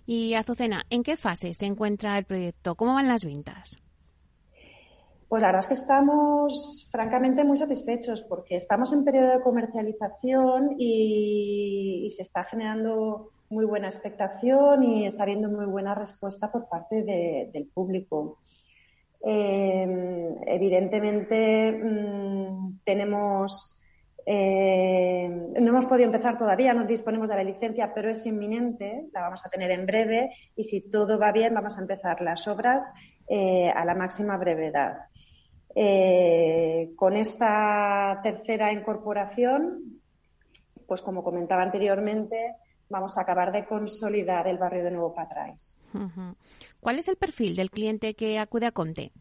Y 0.05 0.33
Azucena, 0.33 0.83
¿en 0.89 1.03
qué 1.03 1.17
fase 1.17 1.53
se 1.53 1.65
encuentra 1.65 2.17
el 2.17 2.25
proyecto? 2.25 2.75
¿Cómo 2.75 2.95
van 2.95 3.07
las 3.07 3.23
ventas? 3.23 3.77
Pues 5.29 5.43
la 5.43 5.49
verdad 5.49 5.59
es 5.59 5.67
que 5.67 5.73
estamos 5.75 6.89
francamente 6.91 7.43
muy 7.43 7.55
satisfechos 7.55 8.23
porque 8.23 8.55
estamos 8.55 8.91
en 8.93 9.03
periodo 9.03 9.38
de 9.38 9.41
comercialización 9.41 10.75
y, 10.79 12.07
se 12.09 12.23
está 12.23 12.43
generando 12.43 13.29
muy 13.49 13.65
buena 13.65 13.88
expectación 13.88 14.83
y 14.83 15.05
está 15.05 15.23
habiendo 15.23 15.49
muy 15.49 15.67
buena 15.67 15.93
respuesta 15.93 16.51
por 16.51 16.67
parte 16.67 17.03
del 17.03 17.67
público. 17.67 18.39
Eh, 19.21 20.35
evidentemente 20.47 21.71
mm, 21.71 22.38
tenemos 22.89 23.80
eh, 24.25 25.28
no 25.28 25.69
hemos 25.69 25.86
podido 25.86 26.06
empezar 26.06 26.38
todavía, 26.38 26.73
no 26.73 26.86
disponemos 26.86 27.30
de 27.30 27.36
la 27.36 27.43
licencia, 27.43 27.91
pero 27.93 28.12
es 28.12 28.25
inminente, 28.25 29.08
la 29.13 29.21
vamos 29.21 29.45
a 29.45 29.49
tener 29.49 29.71
en 29.71 29.86
breve 29.86 30.30
y 30.56 30.63
si 30.63 30.89
todo 30.89 31.19
va 31.19 31.32
bien 31.32 31.54
vamos 31.54 31.78
a 31.78 31.82
empezar 31.82 32.21
las 32.21 32.47
obras 32.47 32.91
eh, 33.28 33.69
a 33.69 33.86
la 33.86 33.95
máxima 33.95 34.38
brevedad. 34.38 34.97
Eh, 35.75 36.91
con 36.95 37.15
esta 37.15 38.19
tercera 38.23 38.71
incorporación, 38.73 39.99
pues 40.88 41.02
como 41.02 41.23
comentaba 41.23 41.63
anteriormente, 41.63 42.56
vamos 42.89 43.17
a 43.17 43.21
acabar 43.21 43.52
de 43.52 43.65
consolidar 43.65 44.47
el 44.47 44.58
barrio 44.58 44.84
de 44.84 44.91
Nuevo 44.91 45.13
Patrais. 45.13 45.84
¿Cuál 46.80 46.99
es 46.99 47.08
el 47.08 47.17
perfil 47.17 47.56
del 47.56 47.69
cliente 47.69 48.15
que 48.15 48.39
acude 48.39 48.65
a 48.65 48.71
Conte? 48.71 49.12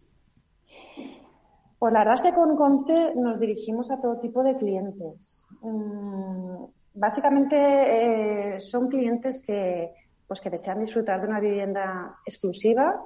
Pues 1.78 1.92
la 1.92 2.00
verdad 2.00 2.14
es 2.14 2.22
que 2.22 2.34
con 2.34 2.56
Conte 2.56 3.14
nos 3.14 3.38
dirigimos 3.38 3.90
a 3.90 4.00
todo 4.00 4.18
tipo 4.18 4.42
de 4.42 4.56
clientes. 4.56 5.44
Mm, 5.60 6.64
básicamente 6.94 8.54
eh, 8.54 8.60
son 8.60 8.88
clientes 8.88 9.42
que, 9.46 9.92
pues 10.26 10.40
que 10.40 10.50
desean 10.50 10.80
disfrutar 10.80 11.20
de 11.20 11.28
una 11.28 11.38
vivienda 11.38 12.16
exclusiva, 12.26 13.00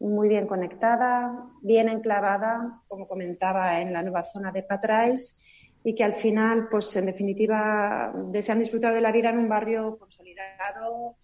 muy 0.00 0.28
bien 0.28 0.48
conectada, 0.48 1.44
bien 1.62 1.88
enclavada, 1.88 2.78
como 2.88 3.06
comentaba, 3.06 3.80
en 3.80 3.92
la 3.92 4.02
nueva 4.02 4.24
zona 4.24 4.50
de 4.50 4.64
Patrais 4.64 5.40
y 5.84 5.94
que 5.94 6.02
al 6.02 6.14
final, 6.14 6.68
pues 6.68 6.94
en 6.96 7.06
definitiva, 7.06 8.12
desean 8.26 8.58
disfrutar 8.58 8.92
de 8.94 9.00
la 9.00 9.12
vida 9.12 9.30
en 9.30 9.38
un 9.38 9.48
barrio 9.48 9.96
consolidado, 9.96 11.16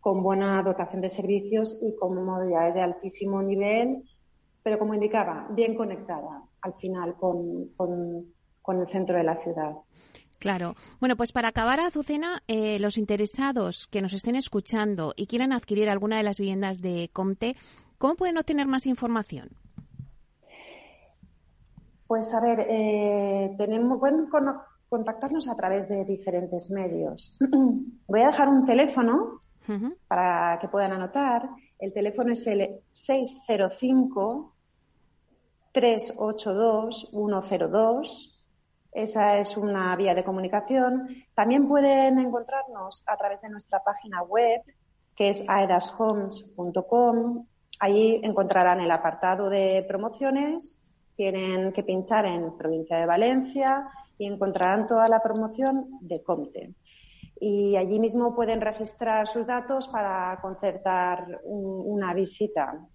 con 0.00 0.22
buena 0.22 0.62
dotación 0.62 1.02
de 1.02 1.10
servicios 1.10 1.78
y 1.82 1.94
con 1.94 2.24
modalidades 2.24 2.76
de 2.76 2.80
altísimo 2.80 3.42
nivel 3.42 4.04
pero 4.62 4.78
como 4.78 4.94
indicaba, 4.94 5.46
bien 5.50 5.74
conectada 5.74 6.42
al 6.62 6.74
final 6.74 7.14
con, 7.16 7.68
con, 7.76 8.80
el 8.80 8.88
centro 8.88 9.16
de 9.16 9.24
la 9.24 9.36
ciudad. 9.36 9.76
Claro. 10.38 10.74
Bueno, 11.00 11.16
pues 11.16 11.32
para 11.32 11.48
acabar, 11.48 11.80
Azucena, 11.80 12.42
eh, 12.46 12.78
los 12.78 12.98
interesados 12.98 13.86
que 13.86 14.02
nos 14.02 14.12
estén 14.12 14.36
escuchando 14.36 15.14
y 15.16 15.26
quieran 15.26 15.52
adquirir 15.52 15.88
alguna 15.88 16.18
de 16.18 16.22
las 16.22 16.38
viviendas 16.38 16.80
de 16.80 17.10
Comte, 17.12 17.56
¿cómo 17.96 18.14
pueden 18.14 18.38
obtener 18.38 18.66
más 18.66 18.86
información? 18.86 19.48
Pues 22.06 22.32
a 22.34 22.40
ver, 22.40 22.66
eh, 22.68 23.54
tenemos, 23.58 23.98
pueden 23.98 24.28
contactarnos 24.88 25.48
a 25.48 25.56
través 25.56 25.88
de 25.88 26.04
diferentes 26.04 26.70
medios. 26.70 27.38
Voy 28.06 28.20
a 28.20 28.26
dejar 28.28 28.48
un 28.48 28.64
teléfono 28.64 29.42
para 30.08 30.58
que 30.58 30.68
puedan 30.68 30.92
anotar. 30.92 31.50
El 31.78 31.92
teléfono 31.92 32.32
es 32.32 32.46
el 32.46 32.80
605 32.90 34.54
382 35.72 37.10
102. 37.12 38.44
Esa 38.92 39.38
es 39.38 39.56
una 39.56 39.94
vía 39.94 40.14
de 40.14 40.24
comunicación. 40.24 41.06
También 41.34 41.68
pueden 41.68 42.18
encontrarnos 42.18 43.04
a 43.06 43.16
través 43.16 43.40
de 43.42 43.50
nuestra 43.50 43.84
página 43.84 44.22
web, 44.22 44.62
que 45.14 45.28
es 45.28 45.44
aedashomes.com. 45.46 47.46
Allí 47.80 48.20
encontrarán 48.24 48.80
el 48.80 48.90
apartado 48.90 49.48
de 49.48 49.84
promociones. 49.86 50.82
Tienen 51.14 51.72
que 51.72 51.84
pinchar 51.84 52.26
en 52.26 52.56
Provincia 52.56 52.98
de 52.98 53.06
Valencia 53.06 53.88
y 54.16 54.26
encontrarán 54.26 54.88
toda 54.88 55.06
la 55.06 55.22
promoción 55.22 55.86
de 56.00 56.22
Comte 56.22 56.74
y 57.40 57.76
allí 57.76 58.00
mismo 58.00 58.34
pueden 58.34 58.60
registrar 58.60 59.26
sus 59.26 59.46
datos 59.46 59.88
para 59.88 60.38
concertar 60.40 61.40
una 61.44 62.14
visita. 62.14 62.86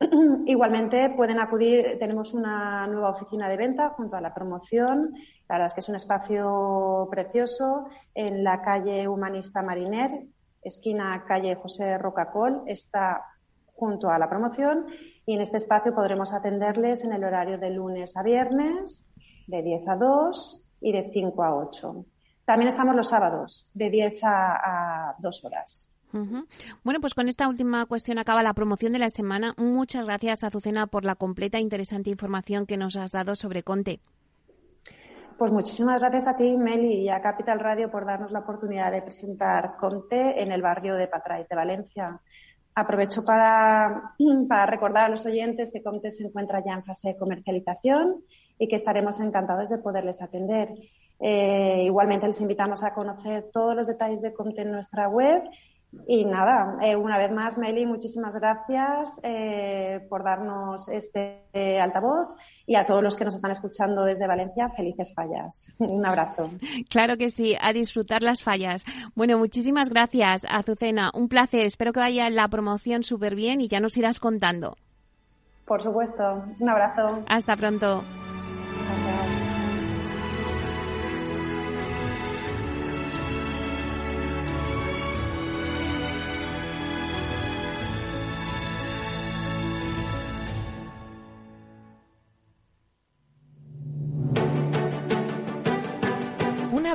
Igualmente 0.46 1.10
pueden 1.10 1.40
acudir, 1.40 1.98
tenemos 1.98 2.32
una 2.32 2.86
nueva 2.86 3.10
oficina 3.10 3.48
de 3.48 3.56
venta 3.56 3.90
junto 3.90 4.16
a 4.16 4.20
la 4.20 4.34
promoción. 4.34 5.14
La 5.48 5.56
verdad 5.56 5.66
es 5.66 5.74
que 5.74 5.80
es 5.80 5.88
un 5.88 5.96
espacio 5.96 7.08
precioso 7.10 7.86
en 8.14 8.42
la 8.42 8.62
calle 8.62 9.06
Humanista 9.08 9.62
Mariner, 9.62 10.26
esquina 10.62 11.24
calle 11.26 11.54
José 11.54 11.98
Rocacol, 11.98 12.62
está 12.66 13.24
junto 13.74 14.10
a 14.10 14.18
la 14.18 14.28
promoción 14.28 14.86
y 15.24 15.34
en 15.34 15.40
este 15.40 15.56
espacio 15.56 15.94
podremos 15.94 16.34
atenderles 16.34 17.04
en 17.04 17.12
el 17.12 17.24
horario 17.24 17.58
de 17.58 17.70
lunes 17.70 18.16
a 18.16 18.22
viernes 18.22 19.06
de 19.46 19.62
10 19.62 19.88
a 19.88 19.96
2 19.96 20.68
y 20.82 20.92
de 20.92 21.10
5 21.12 21.42
a 21.42 21.56
8. 21.56 22.04
También 22.50 22.66
estamos 22.66 22.96
los 22.96 23.06
sábados, 23.06 23.70
de 23.74 23.90
10 23.90 24.24
a, 24.24 25.14
2 25.20 25.44
horas. 25.44 26.02
Bueno, 26.82 27.00
pues 27.00 27.14
con 27.14 27.28
esta 27.28 27.46
última 27.46 27.86
cuestión 27.86 28.18
acaba 28.18 28.42
la 28.42 28.54
promoción 28.54 28.90
de 28.90 28.98
la 28.98 29.08
semana. 29.08 29.54
Muchas 29.56 30.06
gracias, 30.06 30.42
Azucena, 30.42 30.88
por 30.88 31.04
la 31.04 31.14
completa 31.14 31.58
e 31.58 31.60
interesante 31.60 32.10
información 32.10 32.66
que 32.66 32.76
nos 32.76 32.96
has 32.96 33.12
dado 33.12 33.36
sobre 33.36 33.62
Conte. 33.62 34.00
Pues 35.38 35.52
muchísimas 35.52 36.00
gracias 36.00 36.26
a 36.26 36.34
ti, 36.34 36.56
Meli, 36.56 37.04
y 37.04 37.08
a 37.08 37.22
Capital 37.22 37.60
Radio 37.60 37.88
por 37.88 38.04
darnos 38.04 38.32
la 38.32 38.40
oportunidad 38.40 38.90
de 38.90 39.02
presentar 39.02 39.76
Conte 39.76 40.42
en 40.42 40.50
el 40.50 40.60
barrio 40.60 40.96
de 40.96 41.06
Patrais 41.06 41.48
de 41.48 41.54
Valencia. 41.54 42.20
Aprovecho 42.74 43.24
para, 43.24 44.14
para 44.48 44.66
recordar 44.66 45.06
a 45.06 45.08
los 45.08 45.26
oyentes 45.26 45.72
que 45.72 45.82
Conte 45.82 46.10
se 46.10 46.24
encuentra 46.24 46.62
ya 46.64 46.74
en 46.74 46.84
fase 46.84 47.08
de 47.08 47.16
comercialización 47.16 48.24
y 48.58 48.68
que 48.68 48.76
estaremos 48.76 49.20
encantados 49.20 49.70
de 49.70 49.78
poderles 49.78 50.22
atender. 50.22 50.72
Eh, 51.18 51.82
igualmente 51.84 52.26
les 52.26 52.40
invitamos 52.40 52.82
a 52.82 52.94
conocer 52.94 53.50
todos 53.52 53.74
los 53.74 53.86
detalles 53.86 54.22
de 54.22 54.32
Comte 54.32 54.62
en 54.62 54.72
nuestra 54.72 55.08
web. 55.08 55.42
Y 56.06 56.24
nada, 56.24 56.78
eh, 56.82 56.94
una 56.94 57.18
vez 57.18 57.32
más, 57.32 57.58
Meli, 57.58 57.84
muchísimas 57.84 58.36
gracias 58.36 59.20
eh, 59.24 60.06
por 60.08 60.22
darnos 60.22 60.88
este 60.88 61.42
altavoz 61.80 62.28
y 62.64 62.76
a 62.76 62.86
todos 62.86 63.02
los 63.02 63.16
que 63.16 63.24
nos 63.24 63.34
están 63.34 63.50
escuchando 63.50 64.04
desde 64.04 64.28
Valencia, 64.28 64.70
felices 64.70 65.12
fallas. 65.14 65.72
Un 65.78 66.06
abrazo. 66.06 66.50
Claro 66.88 67.16
que 67.16 67.30
sí, 67.30 67.56
a 67.60 67.72
disfrutar 67.72 68.22
las 68.22 68.42
fallas. 68.42 68.84
Bueno, 69.16 69.38
muchísimas 69.38 69.88
gracias, 69.88 70.42
Azucena. 70.48 71.10
Un 71.12 71.28
placer. 71.28 71.66
Espero 71.66 71.92
que 71.92 72.00
vaya 72.00 72.30
la 72.30 72.46
promoción 72.48 73.02
súper 73.02 73.34
bien 73.34 73.60
y 73.60 73.68
ya 73.68 73.80
nos 73.80 73.96
irás 73.96 74.20
contando. 74.20 74.76
Por 75.66 75.82
supuesto. 75.82 76.44
Un 76.58 76.68
abrazo. 76.68 77.24
Hasta 77.28 77.56
pronto. 77.56 78.02